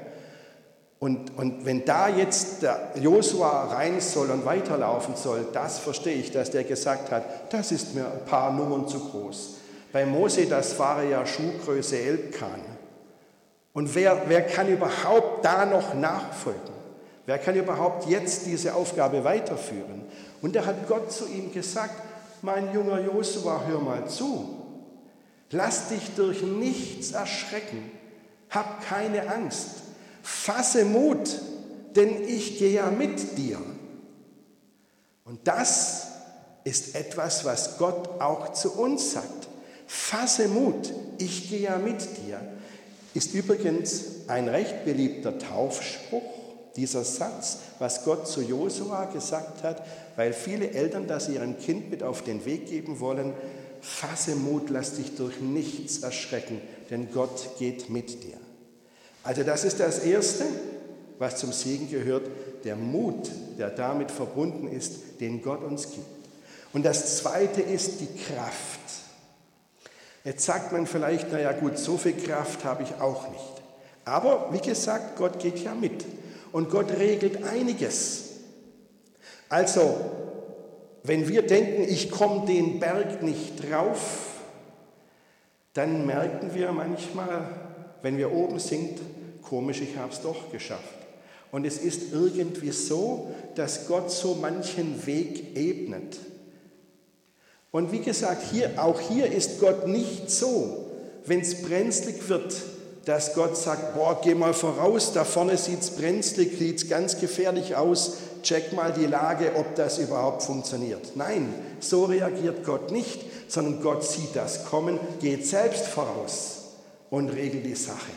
Und, 0.98 1.36
und 1.36 1.66
wenn 1.66 1.84
da 1.84 2.08
jetzt 2.08 2.64
Josua 3.00 3.64
rein 3.64 4.00
soll 4.00 4.30
und 4.30 4.44
weiterlaufen 4.44 5.16
soll, 5.16 5.46
das 5.52 5.80
verstehe 5.80 6.14
ich, 6.14 6.30
dass 6.30 6.50
der 6.50 6.62
gesagt 6.64 7.10
hat, 7.10 7.52
das 7.52 7.72
ist 7.72 7.94
mir 7.94 8.04
ein 8.04 8.24
paar 8.24 8.52
Nummern 8.52 8.86
zu 8.86 9.00
groß. 9.00 9.56
Bei 9.92 10.06
Mose, 10.06 10.46
das 10.46 10.78
war 10.78 11.02
ja 11.02 11.26
Schuhgröße 11.26 11.98
Elbkan. 11.98 12.60
Und 13.72 13.94
wer, 13.94 14.22
wer 14.28 14.42
kann 14.42 14.68
überhaupt 14.68 15.44
da 15.44 15.66
noch 15.66 15.94
nachfolgen? 15.94 16.60
Wer 17.26 17.38
kann 17.38 17.56
überhaupt 17.56 18.06
jetzt 18.06 18.46
diese 18.46 18.74
Aufgabe 18.74 19.24
weiterführen? 19.24 20.04
Und 20.40 20.56
da 20.56 20.66
hat 20.66 20.88
Gott 20.88 21.10
zu 21.12 21.26
ihm 21.26 21.52
gesagt, 21.52 21.94
mein 22.42 22.72
junger 22.74 23.00
Josua, 23.00 23.62
hör 23.66 23.80
mal 23.80 24.08
zu. 24.08 24.58
Lass 25.50 25.88
dich 25.88 26.14
durch 26.16 26.42
nichts 26.42 27.12
erschrecken. 27.12 27.90
Hab 28.50 28.84
keine 28.86 29.32
Angst. 29.32 29.68
Fasse 30.22 30.84
Mut, 30.84 31.40
denn 31.94 32.24
ich 32.24 32.58
gehe 32.58 32.72
ja 32.72 32.90
mit 32.90 33.38
dir. 33.38 33.58
Und 35.24 35.46
das 35.46 36.08
ist 36.64 36.94
etwas, 36.94 37.44
was 37.44 37.78
Gott 37.78 38.20
auch 38.20 38.52
zu 38.52 38.72
uns 38.72 39.12
sagt. 39.12 39.48
Fasse 39.86 40.48
Mut, 40.48 40.92
ich 41.18 41.50
gehe 41.50 41.60
ja 41.60 41.78
mit 41.78 42.00
dir. 42.18 42.40
Ist 43.14 43.34
übrigens 43.34 44.04
ein 44.28 44.48
recht 44.48 44.84
beliebter 44.84 45.38
Taufspruch, 45.38 46.22
dieser 46.76 47.04
Satz, 47.04 47.58
was 47.78 48.04
Gott 48.04 48.26
zu 48.26 48.40
Josua 48.40 49.04
gesagt 49.06 49.62
hat, 49.62 49.82
weil 50.16 50.32
viele 50.32 50.70
Eltern 50.70 51.06
das 51.06 51.28
ihrem 51.28 51.58
Kind 51.58 51.90
mit 51.90 52.02
auf 52.02 52.22
den 52.22 52.44
Weg 52.44 52.66
geben 52.66 53.00
wollen. 53.00 53.32
Fasse 53.80 54.36
Mut, 54.36 54.70
lass 54.70 54.94
dich 54.94 55.16
durch 55.16 55.40
nichts 55.40 55.98
erschrecken, 55.98 56.60
denn 56.90 57.10
Gott 57.12 57.58
geht 57.58 57.90
mit 57.90 58.22
dir. 58.22 58.36
Also 59.24 59.42
das 59.42 59.64
ist 59.64 59.80
das 59.80 60.00
Erste, 60.00 60.44
was 61.18 61.36
zum 61.36 61.52
Segen 61.52 61.90
gehört, 61.90 62.28
der 62.64 62.76
Mut, 62.76 63.30
der 63.58 63.70
damit 63.70 64.10
verbunden 64.10 64.68
ist, 64.68 65.20
den 65.20 65.42
Gott 65.42 65.62
uns 65.62 65.90
gibt. 65.90 66.06
Und 66.72 66.84
das 66.84 67.18
Zweite 67.18 67.60
ist 67.60 68.00
die 68.00 68.08
Kraft. 68.24 68.80
Jetzt 70.24 70.44
sagt 70.44 70.72
man 70.72 70.86
vielleicht, 70.86 71.32
naja 71.32 71.52
gut, 71.52 71.78
so 71.78 71.96
viel 71.96 72.14
Kraft 72.14 72.64
habe 72.64 72.84
ich 72.84 72.94
auch 73.00 73.28
nicht. 73.30 73.62
Aber 74.04 74.48
wie 74.52 74.60
gesagt, 74.60 75.16
Gott 75.16 75.38
geht 75.38 75.58
ja 75.58 75.74
mit 75.74 76.04
und 76.52 76.70
Gott 76.70 76.90
regelt 76.98 77.44
einiges. 77.44 78.31
Also, 79.52 80.00
wenn 81.02 81.28
wir 81.28 81.42
denken, 81.42 81.82
ich 81.82 82.10
komme 82.10 82.46
den 82.46 82.80
Berg 82.80 83.22
nicht 83.22 83.62
drauf, 83.62 84.40
dann 85.74 86.06
merken 86.06 86.54
wir 86.54 86.72
manchmal, 86.72 87.50
wenn 88.00 88.16
wir 88.16 88.32
oben 88.32 88.58
sind, 88.58 88.98
komisch, 89.42 89.82
ich 89.82 89.98
habe 89.98 90.10
es 90.10 90.22
doch 90.22 90.50
geschafft. 90.50 90.94
Und 91.50 91.66
es 91.66 91.76
ist 91.76 92.14
irgendwie 92.14 92.70
so, 92.70 93.34
dass 93.54 93.88
Gott 93.88 94.10
so 94.10 94.36
manchen 94.36 95.06
Weg 95.06 95.54
ebnet. 95.54 96.16
Und 97.72 97.92
wie 97.92 98.00
gesagt, 98.00 98.44
hier, 98.52 98.82
auch 98.82 99.00
hier 99.00 99.30
ist 99.30 99.60
Gott 99.60 99.86
nicht 99.86 100.30
so, 100.30 100.86
wenn 101.26 101.40
es 101.40 101.60
brenzlig 101.60 102.26
wird, 102.26 102.54
dass 103.04 103.34
Gott 103.34 103.58
sagt, 103.58 103.96
boah, 103.96 104.18
geh 104.24 104.34
mal 104.34 104.54
voraus, 104.54 105.12
da 105.12 105.24
vorne 105.24 105.58
sieht 105.58 105.80
es 105.80 105.90
brenzlig, 105.90 106.56
sieht 106.58 106.76
es 106.76 106.88
ganz 106.88 107.20
gefährlich 107.20 107.76
aus, 107.76 108.16
check 108.42 108.72
mal 108.72 108.92
die 108.92 109.06
Lage, 109.06 109.52
ob 109.56 109.74
das 109.74 109.98
überhaupt 109.98 110.42
funktioniert. 110.42 111.16
Nein, 111.16 111.54
so 111.80 112.04
reagiert 112.04 112.64
Gott 112.64 112.90
nicht, 112.90 113.20
sondern 113.48 113.82
Gott 113.82 114.04
sieht 114.04 114.34
das 114.34 114.66
kommen, 114.66 114.98
geht 115.20 115.46
selbst 115.46 115.86
voraus 115.86 116.62
und 117.10 117.28
regelt 117.28 117.66
die 117.66 117.74
Sache. 117.74 118.12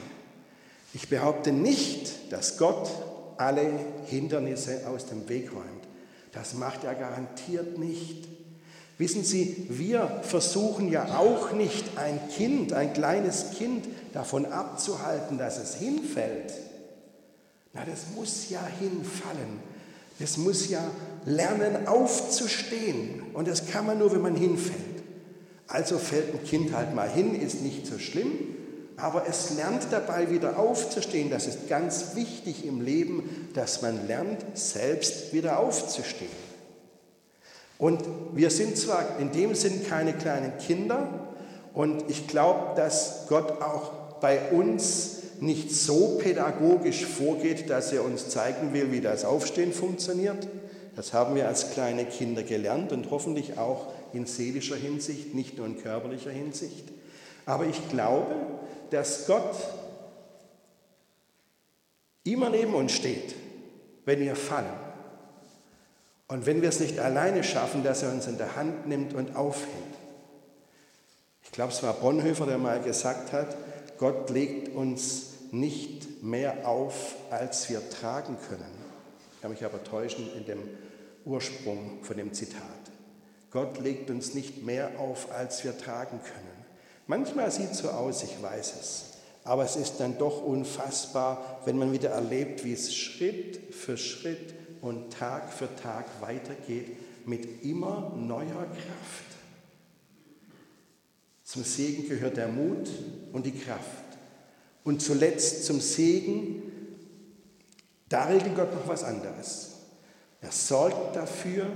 Ich 0.94 1.10
behaupte 1.10 1.52
nicht, 1.52 2.32
dass 2.32 2.58
Gott 2.58 2.90
alle 3.38 3.70
Hindernisse 4.06 4.88
aus 4.88 5.08
dem 5.08 5.28
Weg 5.28 5.52
räumt. 5.52 5.66
Das 6.32 6.54
macht 6.54 6.84
er 6.84 6.96
garantiert 6.96 7.78
nicht. 7.78 8.28
Wissen 8.98 9.26
Sie, 9.26 9.68
wir 9.70 10.22
versuchen 10.22 10.90
ja 10.90 11.18
auch 11.18 11.52
nicht 11.52 11.98
ein 11.98 12.20
Kind, 12.30 12.72
ein 12.72 12.94
kleines 12.94 13.52
Kind 13.58 13.86
davon 14.14 14.46
abzuhalten, 14.46 15.38
dass 15.38 15.58
es 15.58 15.76
hinfällt. 15.76 16.54
Na, 17.74 17.84
das 17.84 18.16
muss 18.16 18.50
ja 18.50 18.66
hinfallen. 18.80 19.75
Das 20.20 20.38
muss 20.38 20.70
ja 20.70 20.84
lernen 21.26 21.88
aufzustehen. 21.88 23.24
Und 23.34 23.48
das 23.48 23.68
kann 23.68 23.86
man 23.86 24.00
nur, 24.00 24.14
wenn 24.14 24.22
man 24.22 24.36
hinfällt. 24.36 24.80
Also 25.68 25.98
fällt 25.98 26.34
ein 26.34 26.44
Kind 26.44 26.76
halt 26.76 26.94
mal 26.94 27.10
hin, 27.10 27.40
ist 27.40 27.62
nicht 27.62 27.88
so 27.88 27.98
schlimm, 27.98 28.32
aber 28.98 29.26
es 29.28 29.56
lernt 29.56 29.88
dabei 29.92 30.30
wieder 30.30 30.60
aufzustehen. 30.60 31.30
Das 31.30 31.48
ist 31.48 31.68
ganz 31.68 32.16
wichtig 32.16 32.66
im 32.66 32.82
Leben, 32.82 33.50
dass 33.54 33.82
man 33.82 34.08
lernt, 34.08 34.46
selbst 34.54 35.34
wieder 35.34 35.60
aufzustehen. 35.60 36.46
Und 37.78 38.04
wir 38.34 38.52
sind 38.52 38.78
zwar 38.78 39.20
in 39.20 39.32
dem 39.32 39.56
Sinn 39.56 39.86
keine 39.88 40.14
kleinen 40.14 40.58
Kinder 40.60 41.28
und 41.74 42.10
ich 42.10 42.28
glaube, 42.28 42.76
dass 42.76 43.26
Gott 43.28 43.62
auch 43.62 43.92
bei 44.22 44.52
uns 44.52 45.18
nicht 45.42 45.72
so 45.72 46.18
pädagogisch 46.18 47.06
vorgeht, 47.06 47.70
dass 47.70 47.92
er 47.92 48.04
uns 48.04 48.30
zeigen 48.30 48.74
will, 48.74 48.92
wie 48.92 49.02
das 49.02 49.26
Aufstehen 49.26 49.74
funktioniert. 49.74 50.48
Das 50.96 51.14
haben 51.14 51.36
wir 51.36 51.48
als 51.48 51.72
kleine 51.72 52.06
Kinder 52.06 52.44
gelernt 52.44 52.92
und 52.92 53.12
hoffentlich 53.12 53.58
auch 53.58 53.88
in 54.14 54.26
seelischer 54.26 54.78
Hinsicht, 54.78 55.34
nicht 55.34 55.58
nur 55.58 55.68
in 55.68 55.82
körperlicher 55.82 56.32
Hinsicht. 56.32 56.86
Aber 57.46 57.66
ich 57.66 57.90
glaube, 57.90 58.34
dass 58.92 59.28
Gott 59.28 59.56
immer 62.24 62.50
neben 62.50 62.74
uns 62.74 62.94
steht, 62.94 63.36
wenn 64.06 64.20
wir 64.20 64.36
fallen. 64.36 64.66
Und 66.28 66.46
wenn 66.46 66.62
wir 66.62 66.70
es 66.70 66.80
nicht 66.80 66.98
alleine 67.00 67.44
schaffen, 67.44 67.84
dass 67.84 68.02
er 68.02 68.12
uns 68.12 68.28
in 68.28 68.38
der 68.38 68.56
Hand 68.56 68.88
nimmt 68.88 69.14
und 69.14 69.36
aufhält. 69.36 69.70
Ich 71.44 71.52
glaube, 71.52 71.72
es 71.72 71.84
war 71.84 71.94
Bonhoeffer, 71.94 72.48
der 72.48 72.58
mal 72.58 72.82
gesagt 72.82 73.32
hat, 73.32 73.56
Gott 73.98 74.30
legt 74.30 74.76
uns 74.76 75.34
nicht 75.52 76.24
mehr 76.24 76.68
auf, 76.68 77.16
als 77.30 77.70
wir 77.70 77.90
tragen 77.90 78.38
können. 78.50 78.86
Ich 79.34 79.42
kann 79.42 79.52
mich 79.52 79.64
aber 79.64 79.84
täuschen 79.84 80.28
in 80.36 80.46
dem 80.46 80.60
Ursprung 81.24 82.00
von 82.04 82.18
dem 82.18 82.34
Zitat. 82.34 82.62
Gott 83.52 83.80
legt 83.80 84.10
uns 84.10 84.34
nicht 84.34 84.64
mehr 84.64 85.00
auf, 85.00 85.32
als 85.32 85.64
wir 85.64 85.78
tragen 85.78 86.20
können. 86.22 86.66
Manchmal 87.08 87.52
sieht 87.52 87.72
es 87.72 87.80
so 87.80 87.90
aus, 87.90 88.24
ich 88.24 88.42
weiß 88.42 88.74
es. 88.82 89.06
Aber 89.44 89.64
es 89.64 89.76
ist 89.76 90.00
dann 90.00 90.18
doch 90.18 90.44
unfassbar, 90.44 91.62
wenn 91.66 91.78
man 91.78 91.94
wieder 91.94 92.10
erlebt, 92.10 92.66
wie 92.66 92.74
es 92.74 92.96
Schritt 92.96 93.74
für 93.74 93.96
Schritt 93.96 94.56
und 94.82 95.14
Tag 95.14 95.54
für 95.54 95.74
Tag 95.76 96.06
weitergeht 96.20 96.98
mit 97.28 97.64
immer 97.64 98.12
neuer 98.16 98.66
Kraft. 98.66 99.35
Zum 101.46 101.64
Segen 101.64 102.10
gehört 102.10 102.38
der 102.38 102.48
Mut 102.48 102.90
und 103.32 103.46
die 103.46 103.54
Kraft. 103.54 104.04
Und 104.84 105.02
zuletzt 105.02 105.64
zum 105.66 105.80
Segen, 105.80 106.64
da 108.10 108.26
regelt 108.26 108.56
Gott 108.56 108.74
noch 108.74 108.88
was 108.88 109.04
anderes. 109.04 109.72
Er 110.42 110.52
sorgt 110.52 111.16
dafür, 111.16 111.68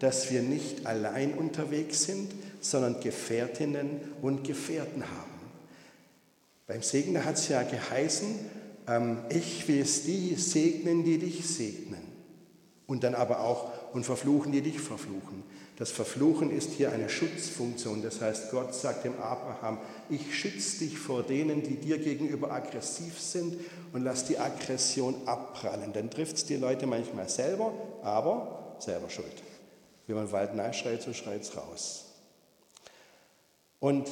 dass 0.00 0.30
wir 0.30 0.42
nicht 0.42 0.86
allein 0.86 1.34
unterwegs 1.34 2.04
sind, 2.04 2.32
sondern 2.60 3.00
Gefährtinnen 3.00 4.00
und 4.22 4.44
Gefährten 4.44 5.02
haben. 5.02 5.38
Beim 6.66 6.82
Segnen 6.82 7.24
hat 7.24 7.36
es 7.36 7.48
ja 7.48 7.62
geheißen, 7.62 8.34
ähm, 8.86 9.18
ich 9.28 9.68
will 9.68 9.80
es 9.80 10.04
die 10.04 10.34
segnen, 10.36 11.04
die 11.04 11.18
dich 11.18 11.46
segnen. 11.46 12.07
Und 12.88 13.04
dann 13.04 13.14
aber 13.14 13.40
auch, 13.40 13.70
und 13.92 14.04
verfluchen, 14.04 14.50
die 14.50 14.62
dich 14.62 14.80
verfluchen. 14.80 15.44
Das 15.76 15.92
Verfluchen 15.92 16.50
ist 16.50 16.70
hier 16.72 16.90
eine 16.90 17.08
Schutzfunktion. 17.08 18.02
Das 18.02 18.20
heißt, 18.20 18.50
Gott 18.50 18.74
sagt 18.74 19.04
dem 19.04 19.16
Abraham, 19.20 19.78
ich 20.10 20.34
schütze 20.34 20.80
dich 20.80 20.98
vor 20.98 21.22
denen, 21.22 21.62
die 21.62 21.76
dir 21.76 21.98
gegenüber 21.98 22.50
aggressiv 22.50 23.20
sind 23.20 23.56
und 23.92 24.02
lass 24.02 24.24
die 24.24 24.38
Aggression 24.38 25.14
abprallen. 25.26 25.92
Dann 25.92 26.10
trifft 26.10 26.36
es 26.36 26.46
die 26.46 26.56
Leute 26.56 26.88
manchmal 26.88 27.28
selber, 27.28 27.72
aber 28.02 28.74
selber 28.80 29.08
schuld. 29.08 29.26
Wenn 30.08 30.16
man 30.16 30.32
Wald 30.32 30.56
Wald 30.56 30.74
schreit, 30.74 31.02
so 31.02 31.12
schreit 31.12 31.42
es 31.42 31.56
raus. 31.56 32.06
Und 33.80 34.08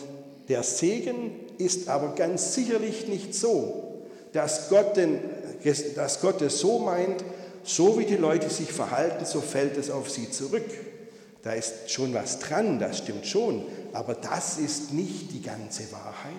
der 0.48 0.62
Segen 0.62 1.32
ist 1.58 1.88
aber 1.88 2.14
ganz 2.14 2.54
sicherlich 2.54 3.08
nicht 3.08 3.34
so, 3.34 4.04
dass 4.32 4.68
Gott, 4.68 4.96
den, 4.96 5.18
dass 5.96 6.20
Gott 6.20 6.42
es 6.42 6.60
so 6.60 6.78
meint, 6.78 7.24
so 7.66 7.98
wie 7.98 8.04
die 8.04 8.16
Leute 8.16 8.48
sich 8.48 8.72
verhalten, 8.72 9.24
so 9.24 9.40
fällt 9.40 9.76
es 9.76 9.90
auf 9.90 10.08
sie 10.08 10.30
zurück. 10.30 10.70
Da 11.42 11.52
ist 11.52 11.90
schon 11.90 12.14
was 12.14 12.38
dran, 12.38 12.78
das 12.78 12.98
stimmt 12.98 13.26
schon, 13.26 13.64
aber 13.92 14.14
das 14.14 14.58
ist 14.58 14.92
nicht 14.92 15.32
die 15.32 15.42
ganze 15.42 15.90
Wahrheit. 15.92 16.32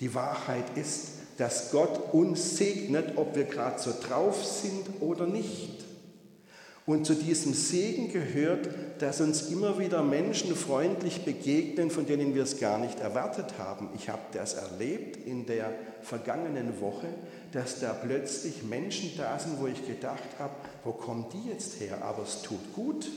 Die 0.00 0.14
Wahrheit 0.14 0.76
ist, 0.76 1.08
dass 1.38 1.70
Gott 1.70 2.12
uns 2.12 2.56
segnet, 2.56 3.16
ob 3.16 3.34
wir 3.34 3.44
gerade 3.44 3.80
so 3.80 3.92
drauf 4.00 4.44
sind 4.44 5.00
oder 5.00 5.26
nicht. 5.26 5.84
Und 6.86 7.04
zu 7.04 7.14
diesem 7.14 7.52
Segen 7.52 8.12
gehört, 8.12 8.68
dass 9.00 9.20
uns 9.20 9.50
immer 9.50 9.78
wieder 9.80 10.04
Menschen 10.04 10.54
freundlich 10.54 11.24
begegnen, 11.24 11.90
von 11.90 12.06
denen 12.06 12.36
wir 12.36 12.44
es 12.44 12.60
gar 12.60 12.78
nicht 12.78 13.00
erwartet 13.00 13.58
haben. 13.58 13.88
Ich 13.96 14.08
habe 14.08 14.22
das 14.32 14.54
erlebt 14.54 15.16
in 15.26 15.46
der 15.46 15.72
vergangenen 16.02 16.80
Woche, 16.80 17.08
dass 17.56 17.80
da 17.80 17.94
plötzlich 17.94 18.64
Menschen 18.64 19.12
da 19.16 19.38
sind, 19.38 19.58
wo 19.58 19.66
ich 19.66 19.86
gedacht 19.86 20.38
habe, 20.38 20.52
wo 20.84 20.92
kommen 20.92 21.24
die 21.32 21.48
jetzt 21.48 21.80
her? 21.80 22.02
Aber 22.02 22.22
es 22.22 22.42
tut 22.42 22.74
gut. 22.74 23.08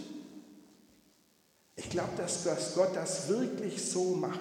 Ich 1.76 1.90
glaube, 1.90 2.12
dass, 2.16 2.46
dass 2.46 2.74
Gott 2.74 2.96
das 2.96 3.28
wirklich 3.28 3.84
so 3.84 4.16
macht. 4.16 4.40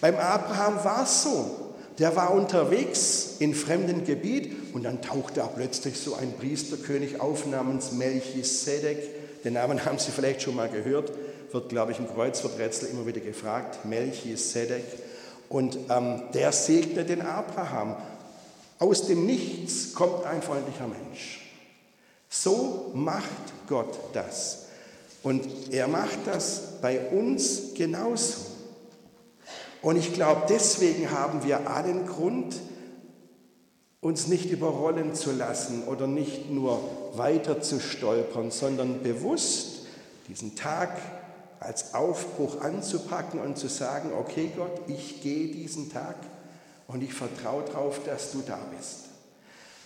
Beim 0.00 0.16
Abraham 0.16 0.82
war 0.82 1.02
es 1.02 1.24
so. 1.24 1.74
Der 1.98 2.16
war 2.16 2.32
unterwegs 2.32 3.36
in 3.38 3.54
fremdem 3.54 4.04
Gebiet 4.04 4.74
und 4.74 4.84
dann 4.84 5.02
tauchte 5.02 5.40
da 5.40 5.46
plötzlich 5.46 5.98
so 5.98 6.14
ein 6.14 6.32
Priesterkönig 6.38 7.20
auf 7.20 7.44
namens 7.44 7.92
Melchisedek. 7.92 9.42
Den 9.44 9.52
Namen 9.52 9.84
haben 9.84 9.98
Sie 9.98 10.10
vielleicht 10.10 10.40
schon 10.40 10.56
mal 10.56 10.70
gehört, 10.70 11.12
wird, 11.52 11.68
glaube 11.68 11.92
ich, 11.92 11.98
im 11.98 12.08
Kreuzworträtsel 12.08 12.88
immer 12.88 13.06
wieder 13.06 13.20
gefragt. 13.20 13.84
Melchisedek. 13.84 14.84
Und 15.50 15.78
ähm, 15.90 16.22
der 16.32 16.50
segnet 16.52 17.10
den 17.10 17.20
Abraham. 17.20 17.96
Aus 18.78 19.06
dem 19.06 19.26
Nichts 19.26 19.94
kommt 19.94 20.24
ein 20.24 20.42
freundlicher 20.42 20.86
Mensch. 20.86 21.40
So 22.28 22.90
macht 22.94 23.68
Gott 23.68 23.96
das. 24.12 24.66
Und 25.22 25.72
er 25.72 25.88
macht 25.88 26.26
das 26.26 26.80
bei 26.82 27.08
uns 27.10 27.74
genauso. 27.74 28.40
Und 29.80 29.96
ich 29.96 30.12
glaube, 30.12 30.42
deswegen 30.48 31.10
haben 31.10 31.44
wir 31.44 31.70
allen 31.70 32.06
Grund, 32.06 32.56
uns 34.00 34.26
nicht 34.26 34.50
überrollen 34.50 35.14
zu 35.14 35.32
lassen 35.32 35.84
oder 35.84 36.06
nicht 36.06 36.50
nur 36.50 36.78
weiter 37.14 37.62
zu 37.62 37.80
stolpern, 37.80 38.50
sondern 38.50 39.02
bewusst 39.02 39.86
diesen 40.28 40.56
Tag 40.56 40.90
als 41.58 41.94
Aufbruch 41.94 42.60
anzupacken 42.60 43.40
und 43.40 43.56
zu 43.56 43.68
sagen, 43.68 44.10
okay 44.18 44.50
Gott, 44.54 44.82
ich 44.88 45.22
gehe 45.22 45.48
diesen 45.48 45.90
Tag 45.90 46.16
und 46.86 47.02
ich 47.02 47.12
vertraue 47.12 47.64
darauf, 47.64 48.00
dass 48.04 48.32
du 48.32 48.42
da 48.46 48.58
bist. 48.76 49.04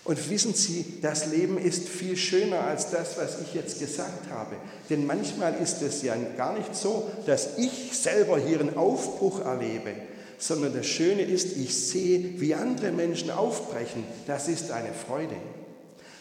Und 0.04 0.30
wissen 0.30 0.54
Sie, 0.54 1.00
das 1.02 1.26
Leben 1.26 1.58
ist 1.58 1.86
viel 1.86 2.16
schöner 2.16 2.62
als 2.62 2.90
das, 2.90 3.18
was 3.18 3.42
ich 3.42 3.52
jetzt 3.52 3.78
gesagt 3.78 4.30
habe. 4.30 4.56
Denn 4.88 5.06
manchmal 5.06 5.54
ist 5.56 5.82
es 5.82 6.02
ja 6.02 6.16
gar 6.36 6.56
nicht 6.56 6.74
so, 6.74 7.10
dass 7.26 7.58
ich 7.58 7.92
selber 7.92 8.38
hier 8.38 8.60
einen 8.60 8.78
Aufbruch 8.78 9.44
erlebe, 9.44 9.90
sondern 10.38 10.72
das 10.72 10.86
Schöne 10.86 11.22
ist, 11.22 11.58
ich 11.58 11.76
sehe, 11.76 12.40
wie 12.40 12.54
andere 12.54 12.90
Menschen 12.90 13.30
aufbrechen. 13.30 14.04
Das 14.26 14.48
ist 14.48 14.70
eine 14.70 14.94
Freude. 14.94 15.34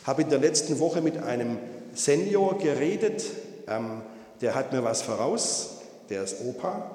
Habe 0.03 0.23
in 0.23 0.29
der 0.29 0.39
letzten 0.39 0.79
Woche 0.79 1.01
mit 1.01 1.17
einem 1.17 1.57
Senior 1.93 2.57
geredet, 2.57 3.23
ähm, 3.69 4.01
der 4.41 4.53
hat 4.53 4.73
mir 4.73 4.83
was 4.83 5.01
voraus, 5.01 5.77
der 6.09 6.23
ist 6.23 6.41
Opa. 6.41 6.91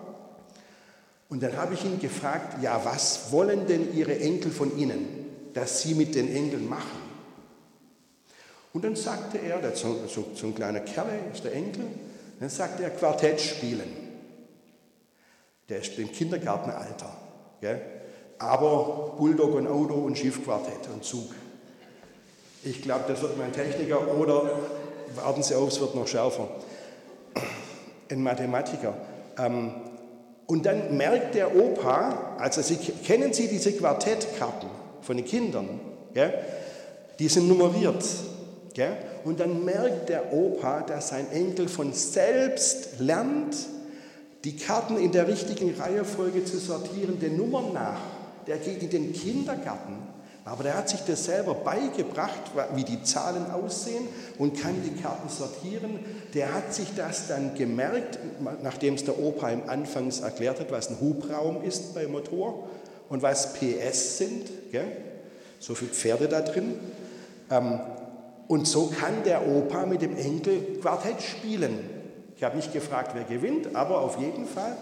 Und 1.33 1.43
dann 1.43 1.57
habe 1.57 1.73
ich 1.75 1.85
ihn 1.85 1.99
gefragt, 1.99 2.63
ja, 2.63 2.85
was 2.85 3.33
wollen 3.33 3.67
denn 3.67 3.97
Ihre 3.97 4.19
Enkel 4.19 4.53
von 4.53 4.77
Ihnen? 4.79 5.23
das 5.55 5.83
sie 5.83 5.95
mit 5.95 6.15
den 6.15 6.35
Engeln 6.35 6.69
machen. 6.69 7.13
Und 8.73 8.85
dann 8.85 8.97
sagte 8.97 9.39
er, 9.39 9.59
der 9.59 9.77
so, 9.77 10.07
so, 10.07 10.27
so 10.35 10.47
ein 10.47 10.55
kleiner 10.55 10.81
Kerl 10.81 11.09
ist 11.33 11.45
der 11.45 11.55
Enkel, 11.55 11.87
dann 12.41 12.49
sagte 12.49 12.85
er 12.85 12.91
Quartett 12.91 13.41
spielen. 13.41 14.11
Der 15.69 15.81
ist 15.81 15.99
im 15.99 16.11
Kindergartenalter. 16.11 17.17
Gell? 17.61 17.81
Aber 18.39 19.15
Bulldog 19.19 19.55
und 19.55 19.69
Auto 19.69 19.95
und 19.95 20.19
Schiffquartett 20.19 20.89
und 20.93 21.05
Zug. 21.05 21.31
Ich 22.65 22.83
glaube, 22.83 23.05
das 23.09 23.21
wird 23.21 23.37
mein 23.39 23.53
Techniker 23.53 24.17
oder 24.17 24.59
warten 25.15 25.43
Sie 25.43 25.55
auf, 25.55 25.69
es 25.69 25.81
wird 25.81 25.95
noch 25.95 26.09
schärfer. 26.09 26.49
Ein 28.11 28.23
Mathematiker. 28.23 28.95
Ähm, 29.39 29.75
und 30.53 30.67
dann 30.67 30.97
merkt 30.97 31.35
der 31.35 31.57
Opa, 31.57 32.37
also 32.39 32.61
Sie, 32.63 32.77
kennen 32.77 33.33
Sie 33.33 33.49
diese 33.49 33.73
Quartettkarten? 33.73 34.69
von 35.03 35.17
den 35.17 35.27
Kindern, 35.27 35.81
gell? 36.15 36.33
die 37.19 37.29
sind 37.29 37.49
nummeriert. 37.49 38.05
Gell? 38.73 38.97
Und 39.25 39.41
dann 39.41 39.65
merkt 39.65 40.09
der 40.09 40.33
Opa, 40.33 40.81
dass 40.81 41.09
sein 41.09 41.31
Enkel 41.31 41.69
von 41.69 41.93
selbst 41.93 43.01
lernt, 43.01 43.57
die 44.45 44.57
Karten 44.57 44.97
in 44.97 45.13
der 45.13 45.29
richtigen 45.29 45.75
Reihenfolge 45.75 46.45
zu 46.45 46.59
sortieren, 46.59 47.21
den 47.21 47.37
Nummern 47.37 47.73
nach. 47.73 48.01
Der 48.47 48.57
geht 48.59 48.83
in 48.83 48.91
den 48.91 49.13
Kindergarten, 49.13 49.97
aber 50.45 50.65
der 50.65 50.77
hat 50.77 50.89
sich 50.89 51.01
das 51.07 51.25
selber 51.25 51.55
beigebracht, 51.55 52.51
wie 52.75 52.83
die 52.83 53.03
Zahlen 53.05 53.51
aussehen 53.51 54.09
und 54.39 54.61
kann 54.61 54.75
die 54.83 55.01
Karten 55.01 55.29
sortieren. 55.29 56.01
Der 56.35 56.53
hat 56.53 56.75
sich 56.75 56.89
das 56.97 57.29
dann 57.29 57.55
gemerkt, 57.55 58.19
nachdem 58.63 58.95
es 58.95 59.05
der 59.05 59.21
Opa 59.21 59.51
im 59.51 59.69
Anfangs 59.69 60.21
erklärt 60.21 60.59
hat, 60.59 60.73
was 60.73 60.91
ein 60.91 61.01
Hubraum 61.01 61.63
ist 61.63 61.95
beim 61.95 62.11
Motor 62.11 62.69
und 63.09 63.23
was 63.23 63.55
PS 63.55 64.19
sind. 64.19 64.73
Gell? 64.73 64.97
So 65.61 65.77
viele 65.77 65.93
Pferde 65.93 66.27
da 66.27 66.41
drin. 66.41 66.75
Ähm, 67.49 67.79
und 68.49 68.67
so 68.67 68.89
kann 68.89 69.23
der 69.25 69.47
Opa 69.47 69.87
mit 69.87 70.03
dem 70.03 70.17
Enkel 70.17 70.79
Quartett 70.81 71.23
spielen. 71.23 71.79
Ich 72.37 72.43
habe 72.43 72.57
nicht 72.57 72.73
gefragt, 72.73 73.13
wer 73.15 73.25
gewinnt, 73.25 73.77
aber 73.77 74.01
auf 74.01 74.19
jeden 74.19 74.47
Fall, 74.47 74.77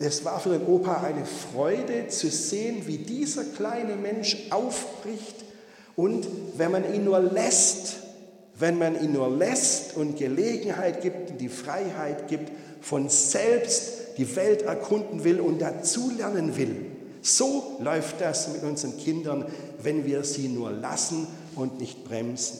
es 0.00 0.24
war 0.24 0.38
für 0.38 0.50
den 0.50 0.66
Opa 0.66 1.02
eine 1.02 1.24
Freude 1.26 2.08
zu 2.08 2.30
sehen, 2.30 2.86
wie 2.86 2.98
dieser 2.98 3.44
kleine 3.44 3.96
Mensch 3.96 4.36
aufbricht 4.50 5.44
und 5.96 6.26
wenn 6.56 6.70
man 6.70 6.94
ihn 6.94 7.04
nur 7.04 7.18
lässt, 7.20 7.96
wenn 8.56 8.78
man 8.78 9.00
ihn 9.02 9.12
nur 9.12 9.28
lässt 9.28 9.96
und 9.96 10.16
Gelegenheit 10.16 11.02
gibt 11.02 11.30
und 11.30 11.40
die 11.40 11.48
Freiheit 11.48 12.28
gibt, 12.28 12.52
von 12.80 13.08
selbst 13.08 14.16
die 14.16 14.36
Welt 14.36 14.62
erkunden 14.62 15.24
will 15.24 15.40
und 15.40 15.60
dazulernen 15.60 16.56
will, 16.56 16.86
so 17.20 17.76
läuft 17.80 18.20
das 18.20 18.52
mit 18.52 18.62
unseren 18.62 18.96
Kindern, 18.96 19.44
wenn 19.82 20.06
wir 20.06 20.22
sie 20.22 20.48
nur 20.48 20.70
lassen 20.70 21.26
und 21.56 21.80
nicht 21.80 22.04
bremsen. 22.04 22.58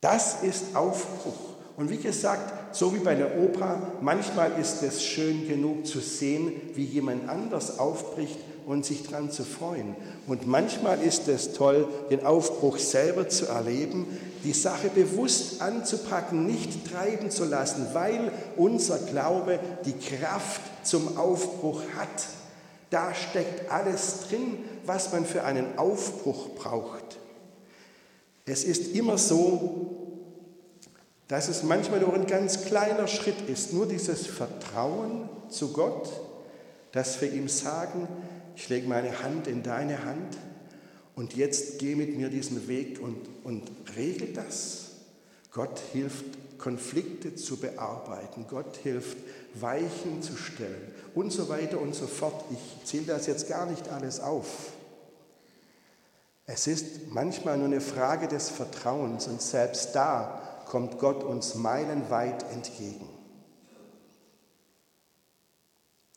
Das 0.00 0.42
ist 0.42 0.76
Aufbruch. 0.76 1.56
Und 1.76 1.90
wie 1.90 1.98
gesagt, 1.98 2.74
so 2.74 2.94
wie 2.94 3.00
bei 3.00 3.14
der 3.14 3.38
Oper, 3.38 3.92
manchmal 4.00 4.58
ist 4.58 4.82
es 4.82 5.04
schön 5.04 5.46
genug 5.46 5.86
zu 5.86 6.00
sehen, 6.00 6.52
wie 6.74 6.84
jemand 6.84 7.28
anders 7.28 7.78
aufbricht 7.78 8.38
und 8.66 8.84
sich 8.84 9.02
daran 9.04 9.30
zu 9.30 9.44
freuen. 9.44 9.94
Und 10.26 10.46
manchmal 10.46 11.02
ist 11.02 11.28
es 11.28 11.52
toll, 11.52 11.86
den 12.10 12.24
Aufbruch 12.24 12.78
selber 12.78 13.28
zu 13.28 13.46
erleben, 13.46 14.06
die 14.42 14.54
Sache 14.54 14.88
bewusst 14.88 15.60
anzupacken, 15.60 16.46
nicht 16.46 16.90
treiben 16.90 17.30
zu 17.30 17.44
lassen, 17.44 17.88
weil 17.92 18.32
unser 18.56 18.98
Glaube 18.98 19.60
die 19.84 19.92
Kraft 19.92 20.62
zum 20.82 21.18
Aufbruch 21.18 21.82
hat. 21.96 22.26
Da 22.90 23.14
steckt 23.14 23.70
alles 23.70 24.28
drin, 24.28 24.58
was 24.86 25.12
man 25.12 25.26
für 25.26 25.44
einen 25.44 25.78
Aufbruch 25.78 26.54
braucht. 26.54 27.18
Es 28.46 28.64
ist 28.64 28.94
immer 28.94 29.18
so, 29.18 30.05
dass 31.28 31.48
es 31.48 31.62
manchmal 31.62 32.00
nur 32.00 32.14
ein 32.14 32.26
ganz 32.26 32.64
kleiner 32.64 33.08
Schritt 33.08 33.48
ist, 33.48 33.72
nur 33.72 33.86
dieses 33.86 34.26
Vertrauen 34.26 35.28
zu 35.48 35.72
Gott, 35.72 36.08
dass 36.92 37.20
wir 37.20 37.32
ihm 37.32 37.48
sagen, 37.48 38.06
ich 38.54 38.68
lege 38.68 38.88
meine 38.88 39.22
Hand 39.22 39.48
in 39.48 39.62
deine 39.62 40.04
Hand 40.04 40.36
und 41.14 41.34
jetzt 41.34 41.78
geh 41.78 41.94
mit 41.94 42.16
mir 42.16 42.28
diesen 42.28 42.68
Weg 42.68 43.00
und, 43.00 43.16
und 43.44 43.70
regel 43.96 44.32
das. 44.32 44.92
Gott 45.50 45.80
hilft 45.92 46.24
Konflikte 46.58 47.34
zu 47.34 47.58
bearbeiten. 47.58 48.46
Gott 48.48 48.76
hilft, 48.82 49.18
Weichen 49.54 50.22
zu 50.22 50.36
stellen 50.36 50.94
und 51.14 51.32
so 51.32 51.48
weiter 51.48 51.80
und 51.80 51.94
so 51.94 52.06
fort. 52.06 52.44
Ich 52.50 52.86
zähle 52.86 53.06
das 53.06 53.26
jetzt 53.26 53.48
gar 53.48 53.66
nicht 53.66 53.88
alles 53.88 54.20
auf. 54.20 54.72
Es 56.46 56.66
ist 56.66 57.08
manchmal 57.10 57.56
nur 57.58 57.66
eine 57.66 57.80
Frage 57.80 58.28
des 58.28 58.50
Vertrauens 58.50 59.26
und 59.26 59.42
selbst 59.42 59.94
da 59.94 60.45
kommt 60.66 60.98
Gott 60.98 61.22
uns 61.24 61.54
meilenweit 61.54 62.42
entgegen. 62.52 63.08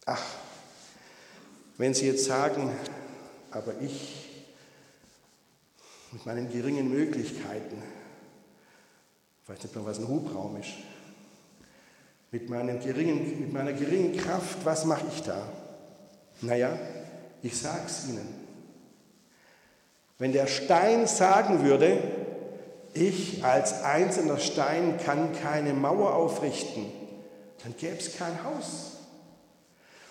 Ach, 0.05 0.23
wenn 1.77 1.93
Sie 1.93 2.07
jetzt 2.07 2.25
sagen, 2.25 2.71
aber 3.51 3.79
ich 3.79 4.43
mit 6.12 6.25
meinen 6.25 6.51
geringen 6.51 6.89
Möglichkeiten, 6.89 7.81
ich 9.43 9.49
weiß 9.49 9.63
nicht 9.63 9.75
mehr, 9.75 9.85
was 9.85 9.99
ein 9.99 10.07
Hubraum 10.07 10.57
ist, 10.57 10.73
mit, 12.31 12.49
meinen 12.49 12.79
geringen, 12.79 13.39
mit 13.39 13.53
meiner 13.53 13.73
geringen 13.73 14.17
Kraft, 14.17 14.65
was 14.65 14.85
mache 14.85 15.05
ich 15.13 15.21
da? 15.21 15.47
Naja, 16.41 16.77
ich 17.41 17.57
sage 17.57 17.83
es 17.85 18.09
Ihnen. 18.09 18.27
Wenn 20.17 20.33
der 20.33 20.47
Stein 20.47 21.07
sagen 21.07 21.63
würde, 21.63 22.18
ich 22.99 23.43
als 23.43 23.83
einzelner 23.83 24.38
Stein 24.38 24.99
kann 25.03 25.33
keine 25.41 25.73
Mauer 25.73 26.13
aufrichten, 26.13 26.85
dann 27.63 27.75
gäbe 27.77 27.97
es 27.97 28.17
kein 28.17 28.43
Haus. 28.43 28.97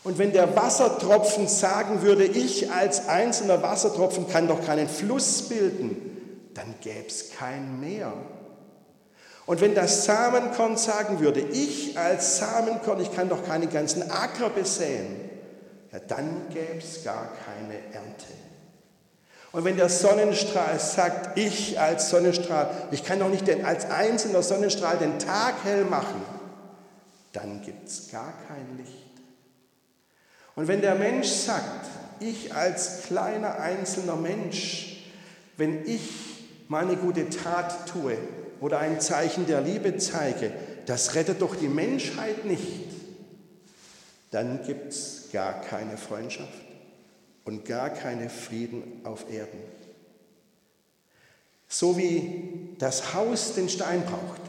Und 0.04 0.18
wenn 0.18 0.32
der 0.32 0.56
Wassertropfen 0.56 1.48
sagen 1.48 2.02
würde, 2.02 2.24
ich 2.24 2.70
als 2.70 3.08
einzelner 3.08 3.62
Wassertropfen 3.62 4.28
kann 4.28 4.48
doch 4.48 4.64
keinen 4.64 4.88
Fluss 4.88 5.48
bilden, 5.48 6.50
dann 6.54 6.74
gäbe 6.80 7.06
es 7.06 7.30
kein 7.38 7.80
Meer. 7.80 8.12
Und 9.46 9.60
wenn 9.60 9.74
das 9.74 10.04
Samenkorn 10.04 10.76
sagen 10.76 11.20
würde, 11.20 11.40
ich 11.40 11.98
als 11.98 12.38
Samenkorn, 12.38 13.00
ich 13.00 13.14
kann 13.14 13.28
doch 13.28 13.44
keinen 13.46 13.70
ganzen 13.70 14.10
Acker 14.10 14.50
besäen, 14.50 15.16
ja, 15.90 15.98
dann 16.00 16.48
gäbe 16.50 16.78
es 16.78 17.02
gar 17.02 17.32
keine 17.44 17.74
Ernte. 17.94 18.26
Und 19.58 19.64
wenn 19.64 19.76
der 19.76 19.88
Sonnenstrahl 19.88 20.78
sagt, 20.78 21.36
ich 21.36 21.80
als 21.80 22.10
Sonnenstrahl, 22.10 22.70
ich 22.92 23.02
kann 23.02 23.18
doch 23.18 23.28
nicht 23.28 23.50
als 23.64 23.90
einzelner 23.90 24.40
Sonnenstrahl 24.40 24.98
den 24.98 25.18
Tag 25.18 25.56
hell 25.64 25.84
machen, 25.84 26.22
dann 27.32 27.60
gibt 27.62 27.88
es 27.88 28.08
gar 28.08 28.32
kein 28.46 28.76
Licht. 28.76 28.92
Und 30.54 30.68
wenn 30.68 30.80
der 30.80 30.94
Mensch 30.94 31.26
sagt, 31.26 31.88
ich 32.20 32.54
als 32.54 33.02
kleiner 33.08 33.58
einzelner 33.58 34.14
Mensch, 34.14 35.02
wenn 35.56 35.84
ich 35.86 36.08
meine 36.68 36.94
gute 36.94 37.28
Tat 37.28 37.88
tue 37.88 38.16
oder 38.60 38.78
ein 38.78 39.00
Zeichen 39.00 39.48
der 39.48 39.60
Liebe 39.60 39.96
zeige, 39.96 40.52
das 40.86 41.16
rettet 41.16 41.42
doch 41.42 41.56
die 41.56 41.66
Menschheit 41.66 42.44
nicht, 42.44 42.92
dann 44.30 44.62
gibt 44.64 44.92
es 44.92 45.30
gar 45.32 45.60
keine 45.62 45.96
Freundschaft 45.96 46.67
und 47.48 47.64
gar 47.64 47.88
keine 47.88 48.28
Frieden 48.28 49.00
auf 49.04 49.24
Erden. 49.32 49.58
So 51.66 51.96
wie 51.96 52.74
das 52.76 53.14
Haus 53.14 53.54
den 53.54 53.70
Stein 53.70 54.02
braucht 54.04 54.42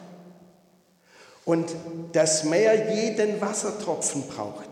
und 1.46 1.74
das 2.12 2.44
Meer 2.44 2.94
jeden 2.94 3.40
Wassertropfen 3.40 4.24
braucht 4.28 4.68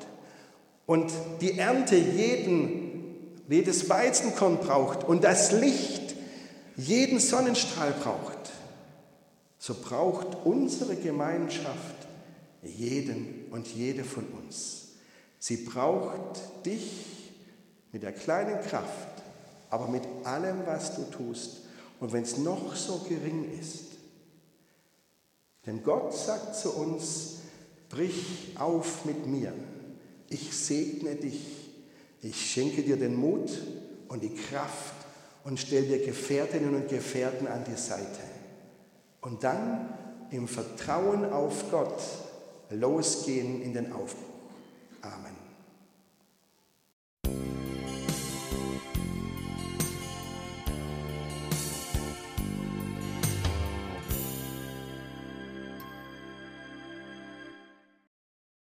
und 0.85 1.09
die 1.39 1.57
Ernte 1.57 1.95
jeden, 1.95 3.39
jedes 3.47 3.89
Weizenkorn 3.89 4.57
braucht 4.57 5.05
und 5.05 5.23
das 5.23 5.53
Licht 5.53 6.13
jeden 6.75 7.21
Sonnenstrahl 7.21 7.93
braucht, 7.93 8.51
so 9.57 9.73
braucht 9.73 10.35
unsere 10.43 10.97
Gemeinschaft 10.97 11.95
jeden 12.61 13.45
und 13.51 13.67
jede 13.69 14.03
von 14.03 14.25
uns. 14.43 14.89
Sie 15.39 15.63
braucht 15.63 16.41
dich 16.65 17.16
mit 17.91 18.04
der 18.04 18.13
kleinen 18.13 18.62
Kraft, 18.62 19.23
aber 19.69 19.88
mit 19.88 20.04
allem, 20.23 20.65
was 20.65 20.95
du 20.95 21.04
tust. 21.04 21.62
Und 22.00 22.13
wenn 22.13 22.23
es 22.23 22.38
noch 22.38 22.76
so 22.76 23.00
gering 23.08 23.60
ist. 23.60 23.86
Denn 25.65 25.84
Gott 25.84 26.13
sagt 26.15 26.56
zu 26.56 26.71
uns, 26.73 27.38
brich 27.89 28.56
auf 28.58 29.06
mit 29.06 29.26
mir. 29.26 29.54
Ich 30.30 30.56
segne 30.56 31.15
dich. 31.15 31.71
Ich 32.21 32.52
schenke 32.52 32.84
dir 32.84 32.97
den 32.97 33.15
Mut 33.15 33.50
und 34.08 34.23
die 34.23 34.34
Kraft 34.34 34.95
und 35.43 35.60
stelle 35.60 35.88
dir 35.88 36.06
Gefährtinnen 36.06 36.76
und 36.76 36.89
Gefährten 36.89 37.47
an 37.47 37.63
die 37.63 37.80
Seite. 37.80 38.21
Und 39.21 39.43
dann 39.43 39.93
im 40.32 40.47
Vertrauen 40.47 41.26
auf 41.26 41.71
Gott 41.71 42.02
losgehen 42.69 43.62
in 43.62 43.73
den 43.73 43.93
Aufbruch. 43.93 44.23
Amen. 45.02 45.46